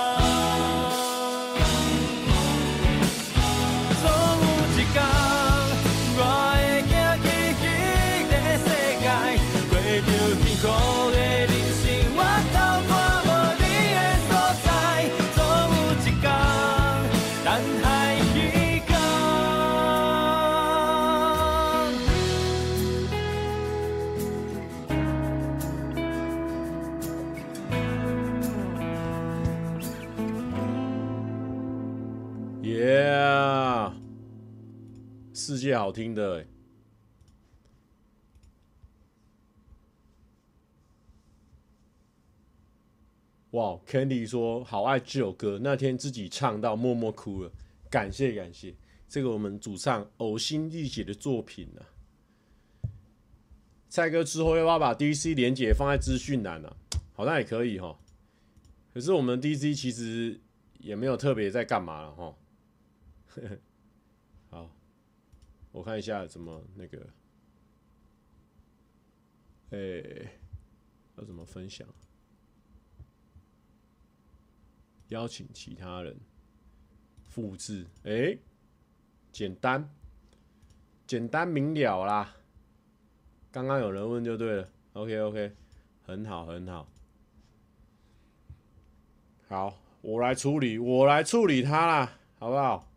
[35.66, 36.48] 世界好听的、欸。
[43.50, 47.52] 哇、wow，Candy 说好爱这首歌，那天自己唱到默默哭了，
[47.90, 48.76] 感谢感谢，
[49.10, 51.90] 这个我们主唱呕心沥血的作品呢、啊。
[53.90, 56.72] 蔡哥之后要不要把 DC 连接放在资讯栏呢？
[57.14, 57.98] 好像也可以哈。
[58.94, 60.40] 可是我们 DC 其实
[60.78, 62.38] 也没有特别在干嘛了哈。
[65.76, 67.06] 我看一下怎么那个，
[69.72, 70.32] 哎、
[71.18, 71.86] 要怎么分享？
[75.10, 76.18] 邀请其他人
[77.26, 78.38] 复制，哎、
[79.34, 79.94] 简单，
[81.06, 82.34] 简单明了啦。
[83.52, 85.56] 刚刚有人问就对了，OK OK，
[86.04, 86.88] 很好很好，
[89.50, 92.90] 好，我来处理，我来处理它啦，好不好？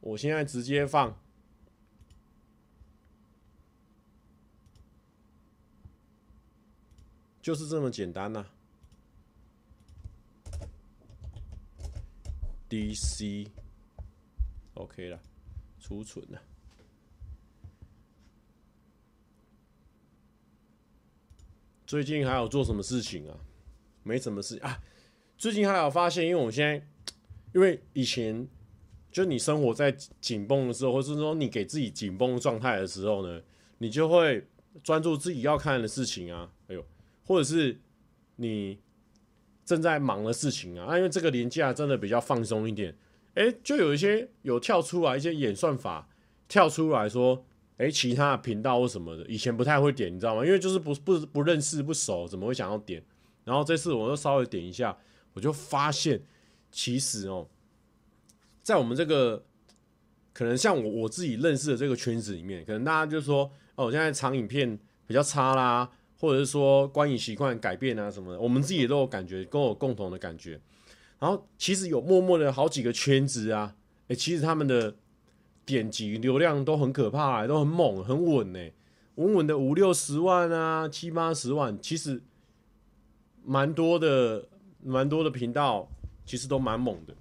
[0.00, 1.14] 我现在直接放，
[7.44, 8.46] 就是这么简单呐、
[12.70, 13.50] DC，OK、
[15.10, 15.20] 了，
[15.78, 16.40] 储存了。
[21.86, 23.38] 最近还有做什么事情啊？
[24.02, 24.82] 没什么事啊。
[25.36, 26.76] 最近还有发现，因为我现在，
[27.52, 28.48] 因为以前
[29.12, 33.42] 就你生活在紧绷的时候，或是说你给自己紧绷状态的时候呢，
[33.76, 34.48] 你就会
[34.82, 36.50] 专注自己要看的事情啊。
[36.68, 36.82] 哎呦，
[37.24, 37.80] 或者是
[38.36, 38.78] 你。
[39.66, 42.94] 正在忙的事情啊，啊，因为这个连假真的比较放松一点，
[43.32, 46.06] 哎、就有一些有跳出来一些演算法
[46.46, 47.42] 跳出来说，
[47.78, 50.44] 哎、其他的频道或什么的，以前不太会点，你知道吗？
[50.44, 53.02] 因为就是不不不认识不熟，怎么会想要点？
[53.44, 54.94] 然后这次我就稍微点一下，
[55.32, 56.22] 我就发现，
[56.70, 57.48] 其实哦，
[58.62, 59.46] 在我们这个
[60.34, 65.90] 可能像我我自己认识的这个圈子里面，可能大家就说，哦，现在长影片比较差啦。
[66.24, 70.58] 或者是说观影习惯改变啊什么的，我们自己也都有感觉，跟我共同的感觉。
[71.18, 73.76] 然后其实有默默的好几个圈子啊，
[74.08, 74.96] 哎、其实他们的
[75.66, 78.58] 点击流量都很可怕、欸，都很猛，很稳呢、
[79.16, 82.22] 稳稳的五六十万啊，七八十万，其实
[83.44, 84.48] 蛮多的，
[84.82, 85.86] 蛮多的频道
[86.24, 87.14] 其实都蛮猛的。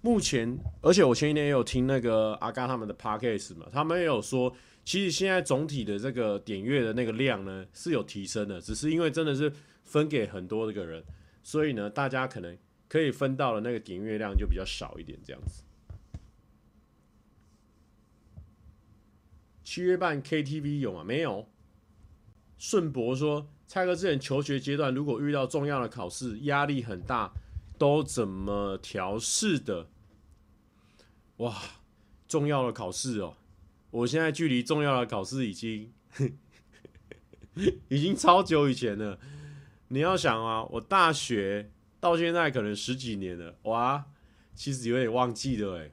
[0.00, 4.52] 目前，而且我前几天也有听那个阿嘎他们的 podcast 嘛，他们也有说。
[4.90, 9.52] 其实现在总体的这个点阅的那个量呢是有提升的，只是因为真的是
[9.84, 11.00] 分给很多的个人，
[11.44, 15.62] 所以呢，大家可能可以分到的那个点阅量就比较少一点这样子。
[19.62, 21.04] 七月半 KTV 有吗？
[21.04, 21.48] 没有。
[22.58, 27.32] 顺博说，蔡哥之前求学阶段如果遇到重要的考试，压力很大，
[27.78, 29.86] 都怎么调试的？
[31.36, 31.56] 哇，
[32.26, 33.36] 重要的考试哦。
[33.90, 35.92] 我现在距离重要的考试已经
[37.88, 39.18] 已经超久以前了。
[39.88, 44.06] 你要想啊，我大学到现在可能十几年了，哇，
[44.54, 45.90] 其实有点忘记了哎。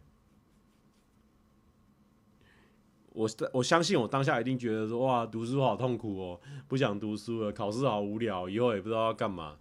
[3.13, 9.57] 我我相信我当下一定觉得说，哇，读书好痛苦哦，不想读书了，考试好无聊，以后也不知道要干嘛。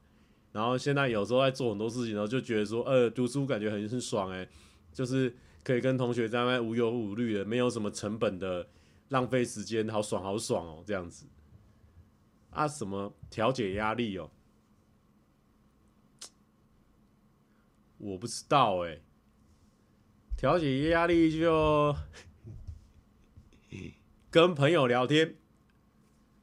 [0.53, 4.47] 然后现在有时候在做很多事情，然后就觉得说，呃，读书感觉很很爽哎，
[4.93, 5.35] 就是。
[5.67, 8.69] 可以跟同学在那无忧无虑的，没有什么成本的
[9.09, 11.27] 浪费时间，好爽好爽哦，这样子。
[12.51, 14.31] 啊，什么调节压力哦？
[17.99, 19.01] 我不知道哎。
[20.37, 21.97] 调节压力就
[24.31, 25.35] 跟朋友聊天，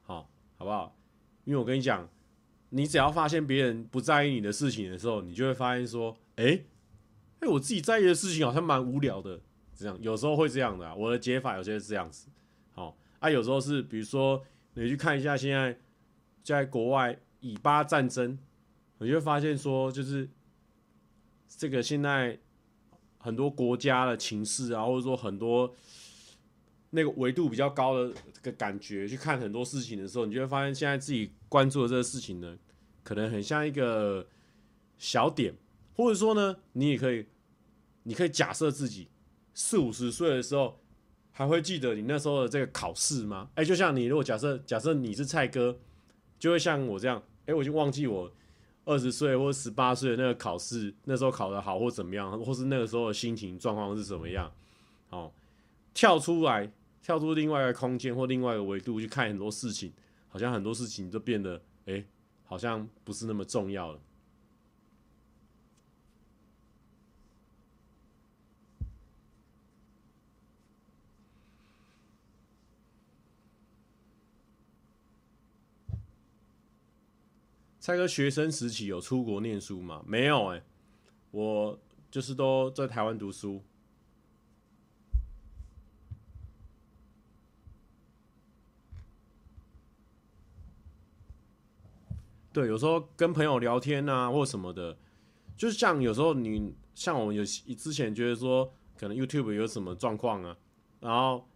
[0.02, 0.94] 好，好不好？
[1.44, 2.06] 因为我跟你讲，
[2.68, 6.64] 你只要发现别人不在意你的事情的时候，你就会发现说，哎。
[7.44, 9.38] 哎，我自己在意的事情好像蛮无聊的，
[9.76, 10.94] 这样有时候会这样的啊。
[10.94, 12.28] 我的解法有些是这样子，
[12.72, 14.42] 好啊，有时候是比如说
[14.72, 15.78] 你去看一下现在
[16.42, 18.38] 在国外以巴战争，
[18.96, 20.26] 你就会发现说，就是
[21.46, 22.40] 这个现在
[23.18, 25.70] 很多国家的情势啊，或者说很多
[26.88, 32.56] 那个维度比较高的这个感觉，去看很多事情的时候，你就会发现现在自己关注的这个事情呢，
[33.02, 34.26] 可能很像一个
[34.96, 35.54] 小点，
[35.94, 37.26] 或者说呢，你也可以。
[38.04, 39.08] 你可以假设自己
[39.52, 40.78] 四五十岁的时候，
[41.32, 43.50] 还会记得你那时候的这个考试吗？
[43.56, 45.76] 哎、就像你如果假设假设你是蔡哥，
[46.38, 48.32] 就会像我这样，哎、我已经忘记我
[48.84, 54.52] 二十岁或十八岁的那个考试，那时候考得好或怎么样，或是那个时候的心情状况是怎么样？
[55.10, 55.32] 哦，
[55.92, 56.70] 跳出来，
[57.02, 59.92] 跳出另外一个空间或另外一个维度去看很多事情，
[60.28, 62.04] 好像很多事情都变得哎、
[62.44, 64.00] 好像不是那么重要了。
[77.84, 80.02] 蔡哥学生时期有出国念书吗？
[80.06, 80.64] 没有哎、
[81.32, 81.78] 我
[82.10, 83.62] 就是都在台湾读书。
[92.54, 94.96] 对，有时候跟朋友聊天啊，或什么的，
[95.54, 100.56] 就是像有时候你像我们有之前觉得说，可能 YouTube 有什么状况啊，
[101.00, 101.46] 然后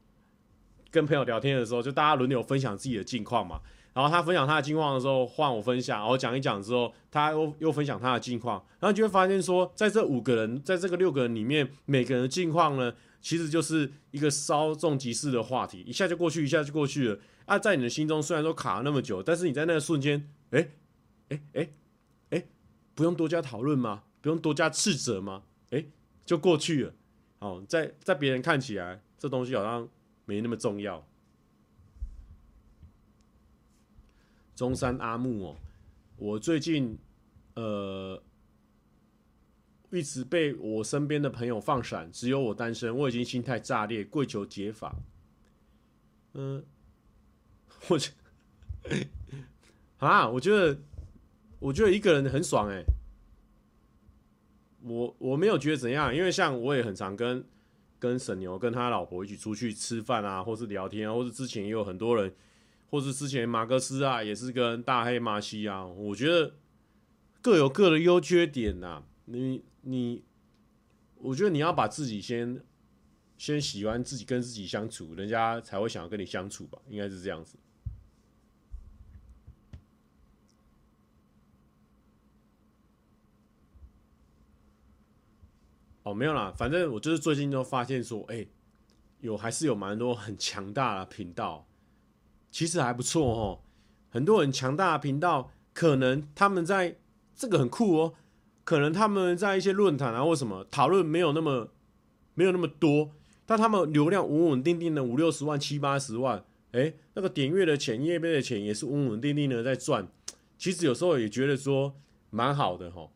[0.90, 3.62] 跟朋友聊天的时候，就大家轮流分享自己的近况嘛。
[3.99, 17.18] 然后他分享他的近况的时候，换我分享，然后讲一讲之后，他又又分享他的近况，然后就会发现说，在这五个人，在这个六个人里面，每个人的近况呢，其实就是一个稍纵即逝的话题，一下就过去，一下就过去了。
[17.46, 20.70] 啊，在你的心中虽然说卡了那么久，但是你在那个瞬间，诶。
[21.30, 21.68] 哎哎
[22.30, 22.44] 哎，
[22.94, 24.05] 不用多加讨论吗？
[24.22, 25.42] 不用多加斥责吗？
[25.70, 25.84] 哎，
[26.24, 26.94] 就过去了。
[27.40, 29.86] 哦，在在别人看起来，这东西好像
[30.24, 31.05] 没那么重要。
[34.59, 35.56] 中山阿木哦，
[36.16, 36.98] 我最近
[37.54, 38.20] 呃
[39.92, 44.96] 一直被我身边的朋友放闪，只有我单身，我已经心态炸裂，跪求解法。
[46.34, 46.64] 嗯，
[47.86, 47.96] 我
[50.04, 50.76] 啊，我觉得。
[51.61, 52.84] 我觉得一个人很爽哎、
[54.84, 57.44] 我我没有觉得怎样，因为像我也很常跟
[57.98, 62.32] 跟沈牛跟他老婆一起出去吃饭啊，或是聊天，或是之前也有很多人，
[62.91, 66.55] 或是之前马克思啊，也是跟大黑马西啊，我觉得
[67.43, 69.05] 各有各的优缺点呐、啊。
[69.26, 70.24] 你你，
[71.16, 72.64] 我觉得你要把自己先
[73.36, 77.59] 先喜欢自己跟自己相处，人家才会想要跟你相处吧，应该是这样子。
[86.05, 88.47] 哦，没有啦，反正我就是最近都发现说，哎、
[89.20, 91.67] 有还是有蛮多很强大的频道，
[92.51, 93.61] 其实还不错哦。
[94.11, 96.96] 很多很强大的频道，可能他们在
[97.34, 98.14] 这个很酷哦，
[98.64, 101.68] 可能他们在一些论坛啊或什么讨论没有那么
[102.34, 103.11] 没有那么多，
[103.46, 106.38] 但他们流量稳稳定定的五六十万七八十万，
[106.72, 110.09] 哎、欸，那个点阅的钱、业费的钱也是稳稳定定的在赚。
[110.57, 111.94] 其实有时候也觉得说
[112.30, 113.09] 蛮好的哈。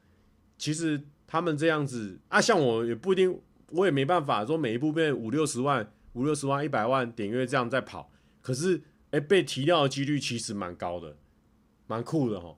[0.57, 1.03] 其实。
[1.25, 8.11] 他们这样子啊，像我也不一定，我也没办法说每一部变五六十万、五六十万、一百万点阅这样在跑。
[8.43, 11.17] 可是，哎、被提到的几率其实蛮高的，
[11.87, 12.57] 蛮酷的齁。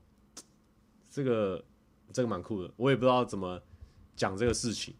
[1.11, 1.65] 这个，
[2.13, 3.63] 这个蛮酷的，我也不知道怎么
[4.17, 4.95] 讲这个事情。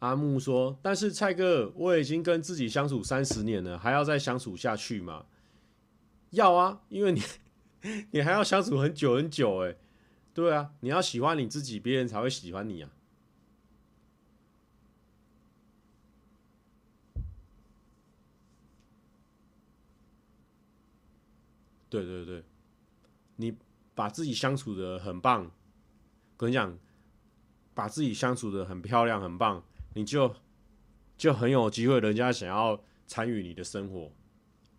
[0.00, 5.26] 阿木说：“但是蔡哥，我已经跟自己相处三十年了，还要再相处下去吗？
[6.30, 7.22] 要啊，因为你
[8.12, 9.76] 你还要相处很久很久，哎，
[10.32, 12.90] 对啊，你要喜欢你自己，别人才会喜欢你啊。
[21.88, 22.44] 对对对，
[23.36, 23.56] 你
[23.96, 25.50] 把自己相处得很棒，
[26.36, 26.78] 跟你讲，
[27.74, 29.64] 把自己相处得很漂亮，很棒。”
[29.94, 30.32] 你就
[31.16, 34.12] 就很有机会，人家想要参与你的生活，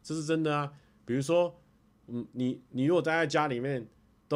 [0.02, 0.72] 这是真的啊。
[1.04, 1.60] 比如说，
[2.08, 3.86] 嗯，你你如果待在家里面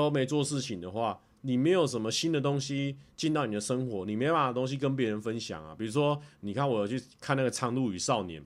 [0.04, 5.74] 都没做事情的话，你没有什么新的东西进到你的生活，你没办法东西跟别人分享啊。
[5.78, 8.42] 比如说，你看我去看那个《苍鹭与少年》，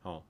[0.00, 0.26] 好，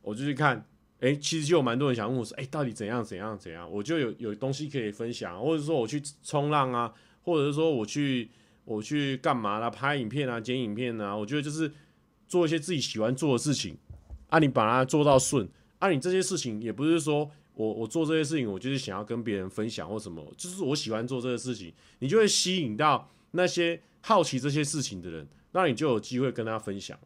[0.00, 0.66] 我就去看，
[1.00, 3.70] 哎、其实就有蛮多人想问我说，哎、到底怎样怎样怎样？
[3.70, 6.92] 我就有有东西可以分享，或者说我去冲浪啊，
[7.22, 8.30] 或者是说我去。
[8.64, 9.68] 我去干嘛啦？
[9.68, 11.16] 拍影片啊，剪影片啊。
[11.16, 11.68] 我觉得就是
[12.28, 13.76] 做一些自己喜欢做的事情
[14.28, 14.38] 啊。
[14.38, 15.48] 你把它做到顺
[15.80, 26.98] 啊，你这些事情也不是说我我做这些事情，我就是想要跟别人分享或什么，就是我喜欢做这个事情，你就会吸引到那些好奇这些事情的人，那你就有机会跟他分享。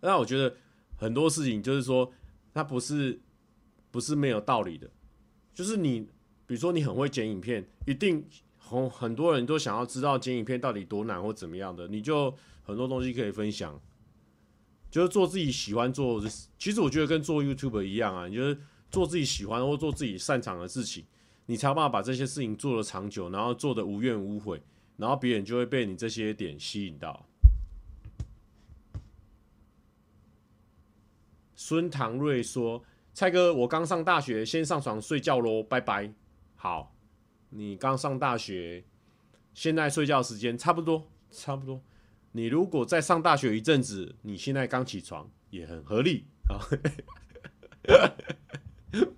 [0.00, 0.56] 那我觉得
[0.96, 2.12] 很多事情就是说，
[2.52, 3.20] 它不是
[3.90, 4.90] 不是没有道理的，
[5.54, 6.00] 就是你
[6.46, 8.24] 比如说你很会剪影片，一定。
[8.62, 12.32] 很很多人都想要知道剪影片到底多难或怎么样的，你就
[12.62, 13.80] 很多东西可以分享，
[14.88, 16.30] 就是做自己喜欢做的。
[16.56, 18.56] 其实我觉得跟做 YouTube 一样啊，就是
[18.90, 21.04] 做自己喜欢或做自己擅长的事情，
[21.46, 24.62] 你才有办法把这些事情做得长久，然后做得无怨无悔，
[24.96, 27.26] 然后别人就会被你这些点吸引到。
[31.54, 32.82] 孙唐瑞说
[33.14, 36.12] ：“蔡哥，我刚上大学，先上床睡觉喽，拜拜。”
[36.56, 36.94] 好。
[37.52, 38.84] 你刚上大学，
[39.54, 41.82] 现在睡觉时间差不多，差不多。
[42.30, 46.62] 你如果再上大学一阵子，你现在刚起床也很合理啊。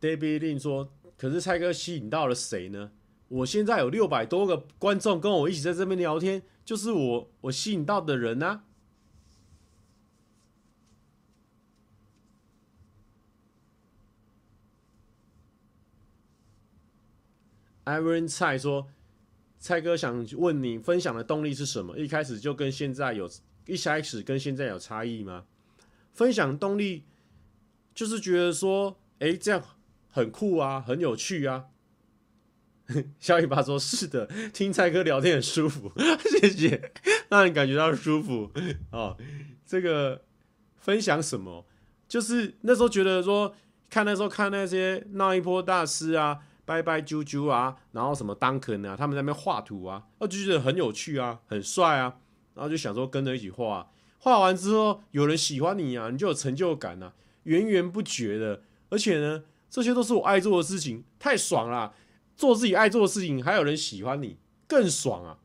[0.00, 2.92] David Lin 说：“可是蔡哥吸引到了谁呢？
[3.28, 8.62] 我现在有六百多个观众跟我一起在这边聊天，就是我我吸引到的人啊。
[17.86, 18.88] Iron 蔡说
[19.58, 21.96] ：“蔡哥想问你，分享的动力是什么？
[21.96, 23.28] 一开始就跟现在有，
[23.66, 25.44] 一开始跟现在有差异吗？
[26.12, 27.04] 分享动力
[27.94, 29.62] 就是觉得说，哎，这样
[30.08, 31.66] 很酷啊，很有趣啊。
[33.20, 35.92] ”小尾巴说：“是的，听蔡哥聊天很舒服，
[36.40, 36.92] 谢谢，
[37.28, 38.50] 让你感觉到舒服。
[38.92, 39.16] 哦，
[39.66, 40.24] 这个
[40.76, 41.66] 分享什么？
[42.08, 43.54] 就是那时候觉得说，
[43.90, 52.16] 看那时候看那些闹一波大师啊。”拜拜啾啾啊，然后什么 Duncan 啊，他们在那边画图啊，我就觉得很有趣啊，很帅啊，
[52.56, 53.88] 然后就想说跟着一起画，
[54.18, 61.94] 画完之后有人喜欢你啊，你就有成就感啊，源源不绝的，而且呢，这些都是我爱做的事情，太爽了，
[62.34, 65.38] 做自己爱做的事情，还有人喜欢你，更爽啊！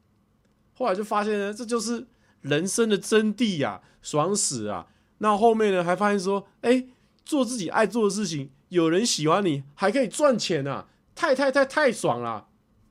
[0.73, 2.07] 后来就发现呢，这就是
[2.41, 4.87] 人生的真谛呀，爽死啊！
[5.17, 6.87] 那后面呢，还发现说，哎，
[7.25, 10.87] 做自己爱做的事情，有人喜欢你，还可以赚钱啊！
[11.13, 12.47] 太太太太爽了，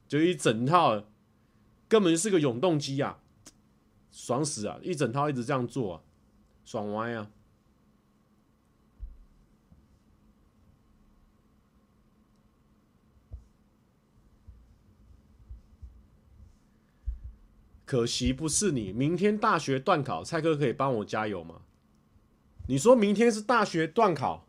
[0.07, 1.03] 就一整套，
[1.89, 3.19] 根本就是个永动机啊，
[4.11, 4.79] 爽死啊！
[4.83, 6.03] 一整套一直这样做啊，
[6.65, 7.31] 爽歪啊！
[17.85, 21.63] 可惜不是你，明天大学段考，蔡哥可以帮我加油吗？
[22.69, 24.47] 你说明天是大学段考，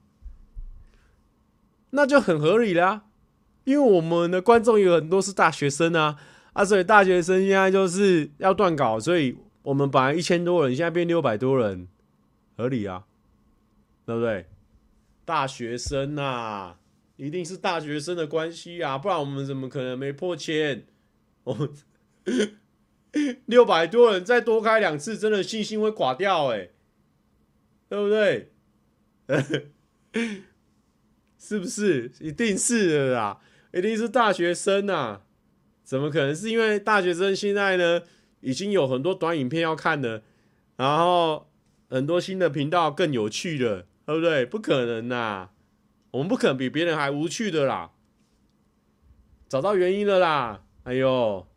[1.89, 3.05] 那就很合理了。
[3.63, 6.19] 因为我们的观众有很多是大学生啊，
[6.53, 11.87] 啊，所以大学生现在就是要断稿，所以我们本来一千多人，现在变六百多人，
[12.57, 13.05] 合理啊，
[14.05, 14.47] 对不对？
[15.25, 16.79] 大学生啊，
[17.15, 20.85] 一定是大学生的关系啊，不然我们怎么可能没破千？
[21.43, 21.69] 我们
[23.45, 26.69] 六百多人再多开两次，真的信心会垮掉哎，
[27.87, 28.51] 对不对？
[31.37, 32.11] 是不是？
[32.19, 33.39] 一定是的啦。
[33.73, 35.21] 一定是大学生啊！
[35.83, 36.35] 怎么可能？
[36.35, 38.01] 是因为大学生现在呢，
[38.41, 40.21] 已经有很多短影片要看了，
[40.75, 41.47] 然后
[41.89, 44.45] 很多新的频道更有趣的，对不对？
[44.45, 45.49] 不可能呐！
[46.11, 47.91] 我们不可能比别人还无趣的啦！
[49.47, 50.63] 找到原因了啦！
[50.83, 51.47] 哎呦！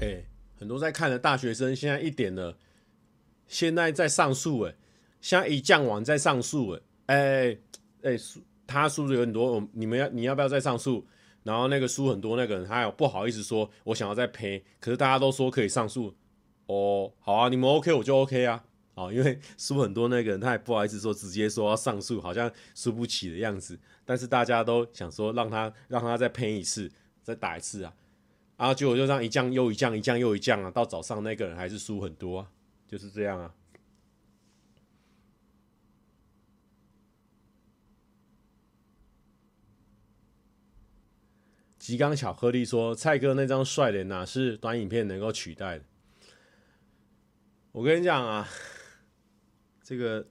[0.00, 0.24] 哎、
[0.58, 2.58] 很多在看的大学生现在一点了，
[3.56, 4.74] 现在在上诉哎，
[5.22, 7.58] 现在一降网在上诉哎，哎
[8.02, 11.06] 哎输他输的有很多，你们要你要不要再上诉？
[11.42, 16.14] 然后那个输很多那个人，他有不好意思说我想要再赔，可是大家都说可以上诉
[16.66, 18.62] 哦，好啊，你们 OK 我就 OK 啊，
[18.94, 26.92] 好，因为输很多那个人他也不好意思说直接说要上诉，好像输不起的样子，但是大家都想说让他让他再赔一次，
[27.22, 27.94] 再打一次啊。
[28.58, 30.70] 然后结果就这样一降又一降，一降又一降啊！
[30.70, 32.50] 到早上那个人还是输很多啊，
[32.86, 33.54] 就是这样啊。
[41.78, 45.84] 吉冈巧克力说：“蔡哥那张帅脸哪是短影片能够取代的？”
[47.70, 48.48] 我跟你讲啊，
[49.84, 50.26] 这个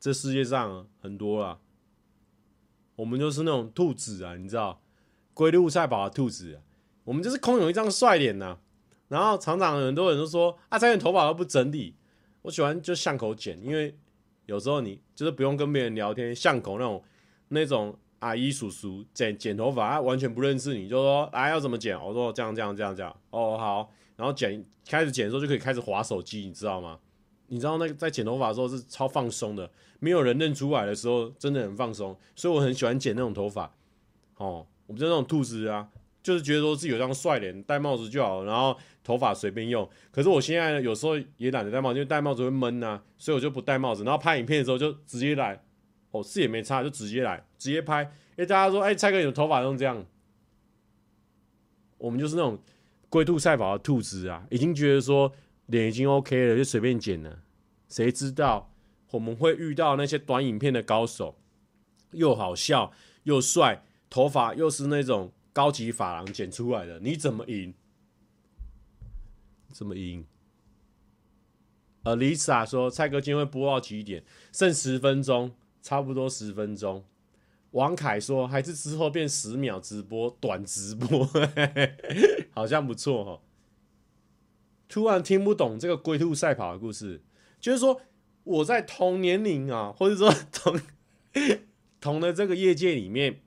[0.00, 1.60] 这世界上很多啦，
[2.96, 4.82] 我们就是那种兔子啊，你知道。
[5.34, 6.60] 龟鹿赛跑的兔子，
[7.04, 8.58] 我们就是空有一张帅脸呐。
[9.12, 11.94] 然后常常很多人都说：“啊，这头发都不整理。”
[12.40, 13.94] 我喜欢就巷口剪，因为
[14.46, 17.04] 有时候你就是不用跟别人聊天，巷口那种
[17.48, 23.92] 那种阿姨叔叔剪剪头发，他完全不认识你，就说：“啊，要怎么剪？”我说：“这样这样这样这样。”哦，好。
[24.16, 26.98] 然后剪开始剪的时候就可以开始滑手机，你知道吗？
[27.48, 33.70] 你知道那个在剪头发的时候是超放松的，没有人认出来的时候真的很放松，所以我很喜欢剪那种头发。
[34.38, 34.66] 哦。
[34.88, 35.88] 我们就那种兔子啊，
[36.22, 39.88] 就是觉得说自己有张帅脸，戴帽子就好，然后头发随便用。
[40.10, 44.04] 可是我现在呢，有时候也懒得戴帽子，因为戴帽子会闷呐、啊，所以我就不戴帽子。
[44.04, 45.60] 然后拍影片的时候就直接来，
[46.12, 48.02] 哦，视野没差，就直接来，直接拍。
[48.02, 50.06] 因为大家说，哎、蔡哥你的头发弄这样，
[51.98, 52.58] 我们就是那种
[53.08, 55.32] 龟兔赛跑的兔子啊，已经觉得说
[55.66, 57.40] 脸已经 OK 了，就随便剪了。
[57.88, 58.72] 谁知道
[59.10, 61.36] 我们会遇到那些短影片的高手，
[62.12, 62.92] 又好笑
[63.24, 63.84] 又帅。
[64.08, 67.74] 头发又是那种高级法郎剪出来的，你怎么赢？
[69.72, 70.26] 怎么赢？
[72.04, 74.24] 呃，Lisa 说蔡哥今天会播到几点？
[74.52, 77.04] 剩十分钟，差不多十分钟。
[77.70, 81.26] 王凯说还是之后变十秒直播，短直播，
[82.52, 83.40] 好像不错哦。
[84.88, 87.22] 突然听不懂这个龟兔赛跑的故事，
[87.58, 88.02] 就是说
[88.44, 90.80] 我在同年龄啊，或者说同
[91.98, 93.40] 同的这个业界里面，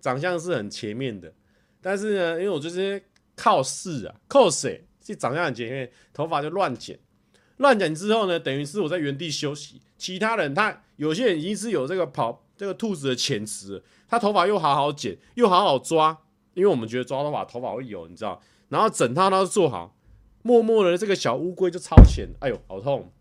[0.00, 1.32] 长相是很前面的，
[1.80, 3.02] 但是呢，因为我就是
[3.34, 6.98] 靠势啊，靠势，就长相很前面，头发就乱剪，
[7.56, 16.22] 乱剪之后呢，等于是我在原地休息，其他人他有些人已经是有这个跑这个兔子的潜质，他头发又好好剪，又好好抓。
[16.54, 19.96] 因为我们觉得抓头发头发会油，你知道，然后整套都做好，
[20.42, 23.12] 默默的这个小乌龟就超前，哎呦，好痛！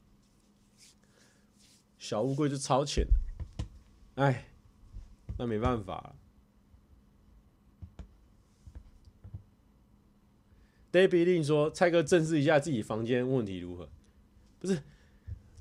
[2.00, 3.06] 小乌龟就超前，
[4.16, 4.48] 哎，
[5.38, 6.16] 那没办法。
[10.92, 13.90] David Lin 说：“蔡哥，正视一下自己房间问题如何？
[14.60, 14.80] 不是。”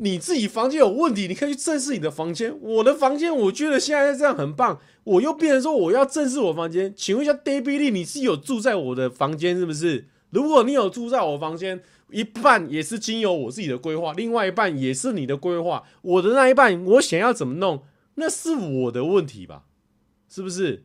[0.01, 2.57] 你自己房间有问题，你可以去正视你的房间。
[2.61, 4.79] 我的房间，我觉得现在这样很棒。
[5.03, 6.95] 我又变成说我要正视我房间。
[6.97, 10.07] 请问一下，David，你是有住在我的房间是不是？
[10.31, 15.83] 如果你有住在我房间，一半也是经由我自己的规划，另外一半也是你的规划。
[16.03, 17.83] 我的那一半，我想要怎么弄，
[18.15, 19.65] 那是我的问题吧？
[20.29, 20.85] 是不是？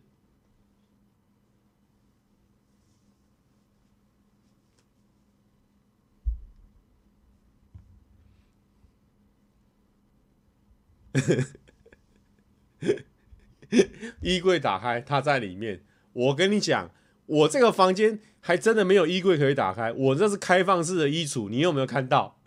[14.21, 15.83] 衣柜打开，他在里面。
[16.13, 16.91] 我跟你讲，
[17.25, 19.91] 我这个房间还真的没有衣柜可以打开。
[19.91, 22.39] 我这是开放式的衣橱，你有没有看到？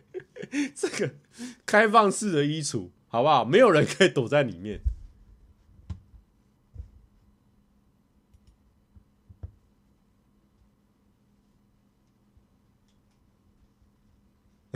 [0.74, 1.14] 这个
[1.64, 3.44] 开放式的衣橱，好不好？
[3.44, 4.80] 没有人可以躲在里面。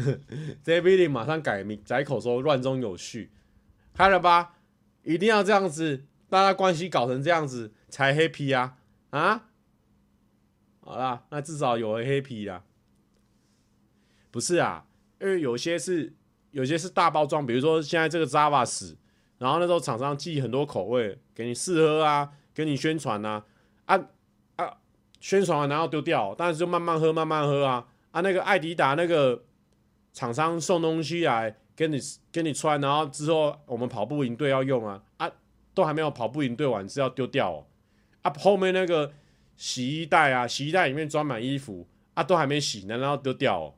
[0.63, 3.31] 这 David 马上改名改口说乱中有序，
[3.95, 4.57] 看了吧？
[5.03, 8.77] 一定要这样子，大家关系搞成这样子才 happy 啊
[9.11, 9.49] 啊！
[10.81, 12.65] 好啦，那至少有人 happy 啦。
[14.31, 14.87] 不是啊，
[15.21, 16.15] 因为有些是
[16.51, 18.99] 有些是大包装，比如说现在这个 Java 死，
[19.39, 23.45] 然后那时候厂商寄很多口味给你试喝啊，给你宣传啊
[23.87, 23.99] 啊
[24.57, 24.77] 啊！
[25.19, 28.21] 宣传完然后丢掉，但是就慢慢喝慢慢喝啊啊！
[28.21, 29.45] 那个艾迪达那个。
[30.13, 31.99] 厂商送东西来给你
[32.33, 35.03] 给你穿，然后之后我们跑步营队要用啊。
[35.19, 35.31] 啊，
[35.73, 37.67] 都还没有跑步营队完是要丢掉哦。
[38.23, 39.13] 啊，后面那个
[39.57, 43.75] 洗衣袋啊，洗衣袋里面装满衣服啊，都还没洗呢，然后丢掉哦，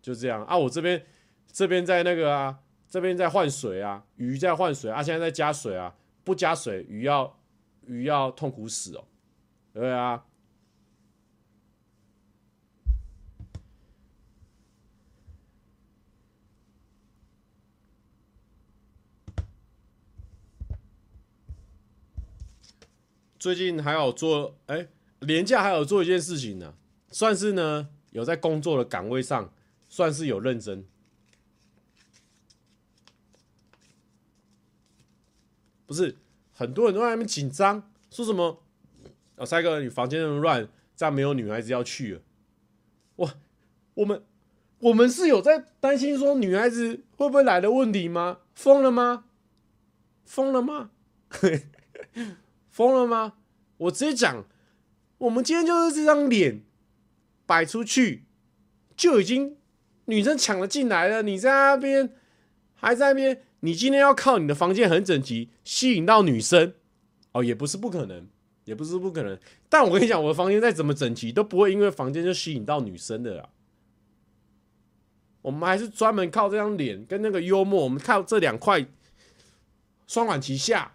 [0.00, 0.44] 就这样。
[0.44, 1.04] 啊，我这边
[1.52, 2.58] 这边在那个啊，
[2.88, 7.38] 这边在换水啊，鱼在换水啊，现在在加水啊，不加水鱼要
[7.86, 9.04] 鱼要痛苦死哦，
[9.72, 10.24] 对啊。
[23.38, 24.88] 最近还有做哎，
[25.20, 26.74] 连假还有做一件事情呢、
[27.10, 29.52] 算是呢有在工作的岗位上，
[29.88, 30.84] 算是有认真。
[35.86, 36.16] 不是
[36.52, 38.62] 很多人都在那边紧张，说什么？
[39.36, 42.20] 啊，帅哥，你房间那么乱，这样没有女孩子要去了。
[43.16, 43.34] 哇，
[43.94, 44.22] 我们
[44.80, 48.40] 我们是有在担心说女孩子会不会来的问题吗？
[48.54, 49.24] 疯了吗？
[50.24, 50.90] 疯了吗？
[52.78, 53.32] 疯了吗？
[53.78, 54.44] 我直接讲，
[55.18, 56.62] 我们今天就是这张脸
[57.44, 58.26] 摆出去，
[58.96, 59.56] 就已经
[60.04, 61.22] 女生抢了进来了。
[61.22, 62.14] 你在那边
[62.76, 66.74] 还在那边，你今天要靠你的房间很整齐吸引到女生
[67.32, 68.28] 哦，也不是不可能，
[68.64, 69.36] 也不是不可能。
[69.68, 73.48] 但我跟你讲，我的房间再怎么整齐，都不会因为房间就吸引到女生的啦。
[75.42, 78.86] 我们还是专门靠这张脸跟那个幽默，我们靠这两块
[80.06, 80.94] 双管齐下。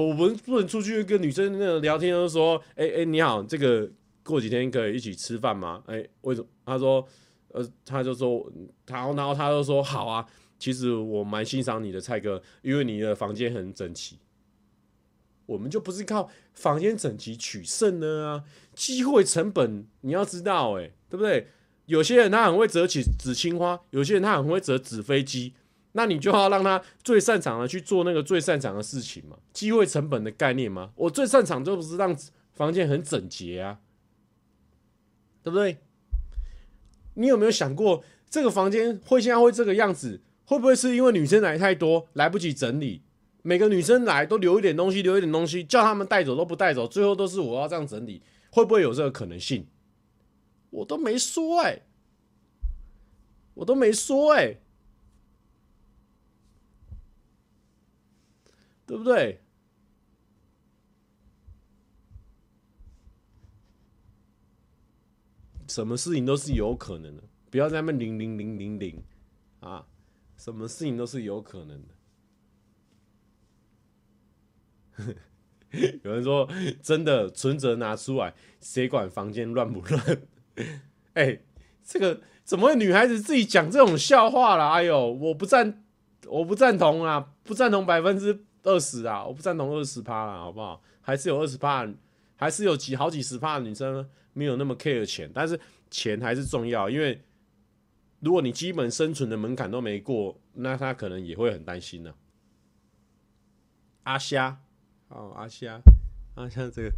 [0.00, 3.88] 我们不能出去跟女生那聊天，就说：“哎、欸、哎、欸，你好，这个
[4.24, 6.48] 过几天可以一起吃饭吗？”哎、为什么？
[6.66, 7.06] 他说
[7.54, 8.44] ：“呃，他就说
[8.84, 10.26] 他，然后他就说好啊。
[10.58, 14.18] 其实我蛮欣赏你的蔡哥，因为你的房间很整齐。
[15.46, 21.46] 我们就不是靠房间整齐取胜的啊，机会成本你要知道、欸，哎，对不对？
[21.86, 25.52] 有些人他很会折起纸青花，有些人他很会折纸飞机。”
[25.96, 30.90] 那你就要让他最擅长的去做那个最擅长的事情嘛，机会成本的概念嘛。
[30.96, 32.16] 我最擅长就不是让
[32.52, 33.78] 房间很整洁啊，
[35.42, 35.78] 对不对？
[37.14, 43.02] 你有没有想过，这个房间会现在会这个样子，会不会是因为女生来太多，来不及整理？
[43.42, 49.68] 每个女生来都留一点东西，留一点东西，叫他们带走都不带走，最后都是我要这样整理，会不会有这个可能性？
[50.70, 51.82] 我都没说哎、
[53.54, 54.56] 我都没说哎、
[58.86, 59.40] 对不对？
[65.66, 69.02] 什么事情都是有可能的，不要在那零零零零零
[69.60, 69.86] 啊，
[70.36, 71.94] 什么事情都是有可能的。
[76.04, 76.48] 有人说，
[76.80, 80.22] 真的存折拿出来，谁管房间乱不乱？
[81.14, 81.44] 哎、欸，
[81.82, 84.70] 这个怎么会女孩子自己讲这种笑话啦？
[84.74, 85.82] 哎呦，我不赞，
[86.26, 90.82] 我不赞同啊，不赞同百分之二十啊，我不赞同二十趴啦，好不好？
[91.00, 91.88] 还是有二十趴，
[92.36, 95.58] 还是有几好几十趴的女生没有那么 care 钱，但是
[95.90, 97.22] 钱还是重要，因为
[98.20, 102.14] 如果你基本生存的门槛都没过，那她可能也会很担心呢、
[104.02, 104.58] 阿虾。
[105.08, 105.78] 哦，阿虾，
[106.34, 106.90] 阿虾这个，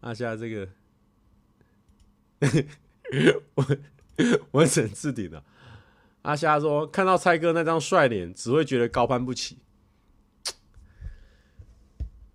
[0.00, 0.68] 阿虾这个，
[3.54, 3.66] 我
[4.50, 5.44] 我整置顶了。
[6.22, 9.58] 阿虾说，看到蔡哥那张帅脸，只会觉得高攀不起，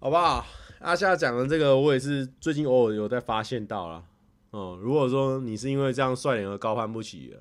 [0.03, 0.43] 好不好？
[0.79, 4.03] 阿夏讲的这个，我也是最近偶尔有在发现到了。
[4.51, 7.37] 嗯，如果说你是因为这样帅脸而高攀不起，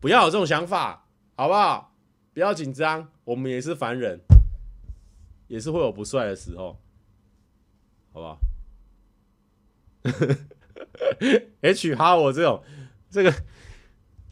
[0.00, 1.06] 不要有这种想法，
[1.36, 1.94] 好不好？
[2.32, 4.18] 不要紧张，我们也是凡人。
[5.48, 6.80] 也是会有不帅的时候，
[8.14, 8.38] 好不好？
[11.60, 12.64] H 哈我这种
[13.10, 13.30] 这个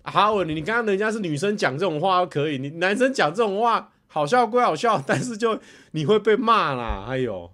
[0.02, 5.60] 哈我，你你刚刚人家是女生讲这种话可以，你男生讲这种话好笑归好笑， 但是就
[5.92, 7.06] 你会被骂啦。
[7.08, 7.48] 哎呦，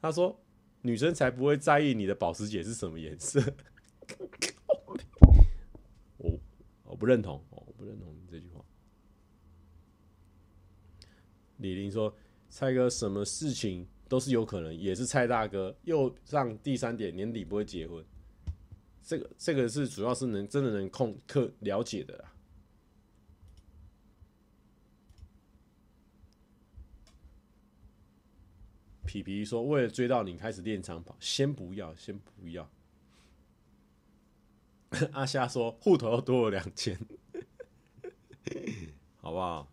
[0.00, 0.40] 他说
[0.80, 3.38] 女生才不会在意你的保时捷是什么颜色。
[6.16, 6.40] 我
[6.84, 8.64] 我不认同，我不认同你这句话。
[11.58, 12.14] 李玲说。
[12.54, 18.04] 蔡哥，什么事情都是有可能，也是蔡大哥又上第三点，年底不会结婚。
[19.02, 22.31] 这个这个是主要是能真的能控克了解的啦。
[29.06, 32.68] 皮皮说，为了追到你开始练长跑，先不要，先不要。
[35.12, 36.98] 阿虾说，户头多了两千，
[39.16, 39.68] 好不好？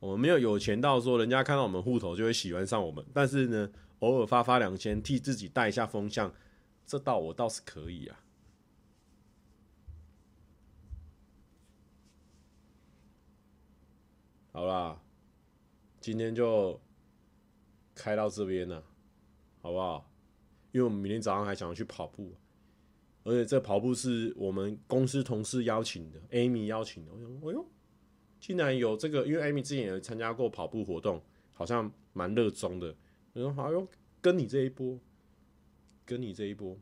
[0.00, 3.70] 我们没有有钱到说人家看到我们户头就会喜欢上我们，但是呢，
[4.00, 6.34] 偶尔发发两千，替自己带一下风向，
[6.84, 8.18] 这倒我倒是可以啊。
[14.52, 15.00] 好啦，
[16.00, 16.78] 今天就
[18.02, 18.82] 开到这边了，
[19.60, 20.10] 好不好？
[20.72, 22.34] 因为我们明天早上还想要去跑步，
[23.22, 27.12] 而且这跑步是我们公司同事邀请的，Amy 邀请的。
[27.12, 27.66] 我想，哎呦。
[28.40, 31.22] 竟然有这个，因为艾米之前也参加过跑步活动，
[31.52, 32.92] 好像蛮热衷的。
[33.34, 33.86] 我说好哟，
[34.20, 34.98] 跟你这一波，
[36.04, 36.76] 跟你这一波。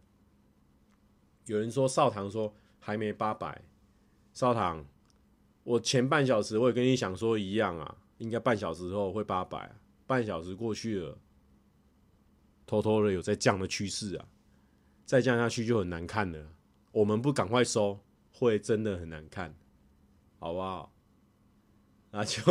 [1.45, 3.63] 有人说少棠说还没八百，
[4.33, 4.87] 少棠，
[5.65, 9.71] 我前半小时我也跟你想说一样啊，应该半小时后会八百，
[10.11, 11.17] 半小时过去了，
[12.67, 14.27] 偷偷的有在降的趋势啊，
[15.07, 16.53] 再降下去就很难看了。
[16.91, 18.01] 我们不赶快收，
[18.33, 19.55] 会真的很难看，
[20.41, 20.93] 好不好？
[22.11, 22.43] 那就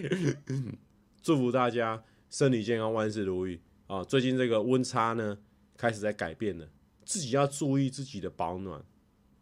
[1.20, 4.02] 祝福大家身体健康，万事如意啊！
[4.02, 5.36] 最近这个温差呢，
[5.76, 6.66] 开始在改变了，
[7.04, 8.82] 自己要注意自己的保暖，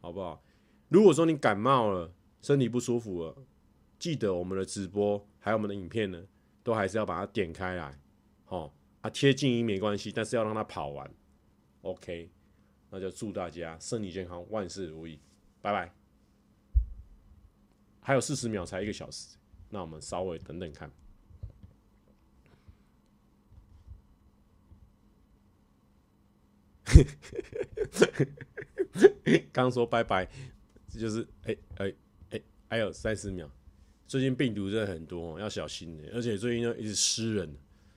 [0.01, 0.43] 好不好？
[0.89, 2.13] 如果说你感冒了，
[2.43, 3.37] 身体不舒服了，
[4.01, 6.25] 记得我们的直播还有我们的影片呢，
[6.65, 7.97] 都还是要把它点开来，
[8.47, 11.09] 好啊，贴静音没关系，但是要让它跑完
[11.83, 12.29] ，OK？
[12.91, 15.21] 那就祝大家身体健康，万事如意，
[15.61, 15.93] 拜拜。
[18.01, 19.37] 还有四十秒才一个小时，
[19.69, 20.91] 那我们稍微等等看。
[29.53, 30.29] 刚说拜拜，
[30.89, 31.93] 这就是哎哎
[32.31, 33.51] 哎，还有三十秒。
[34.07, 36.05] 最近病毒真的很多，要小心的。
[36.13, 37.57] 而且最近又一直湿冷，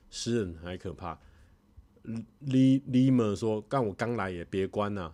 [0.09, 1.19] 湿冷还可怕。
[2.39, 5.13] 李李们说：“干我刚来也别关啊，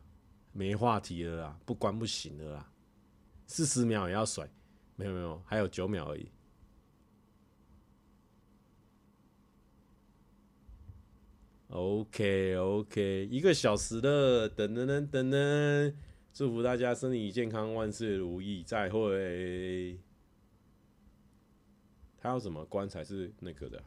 [0.52, 2.72] 没话题了啦，不关不行了啦，
[3.48, 4.48] 四十秒也要甩。”
[4.96, 6.30] 没有没有，还有九秒而已。
[11.70, 15.96] OK OK，一个小时了，等等等等等，
[16.32, 19.98] 祝福大家身体健康，万事如意，再会。
[22.24, 23.84] 他要什么关才是那个的？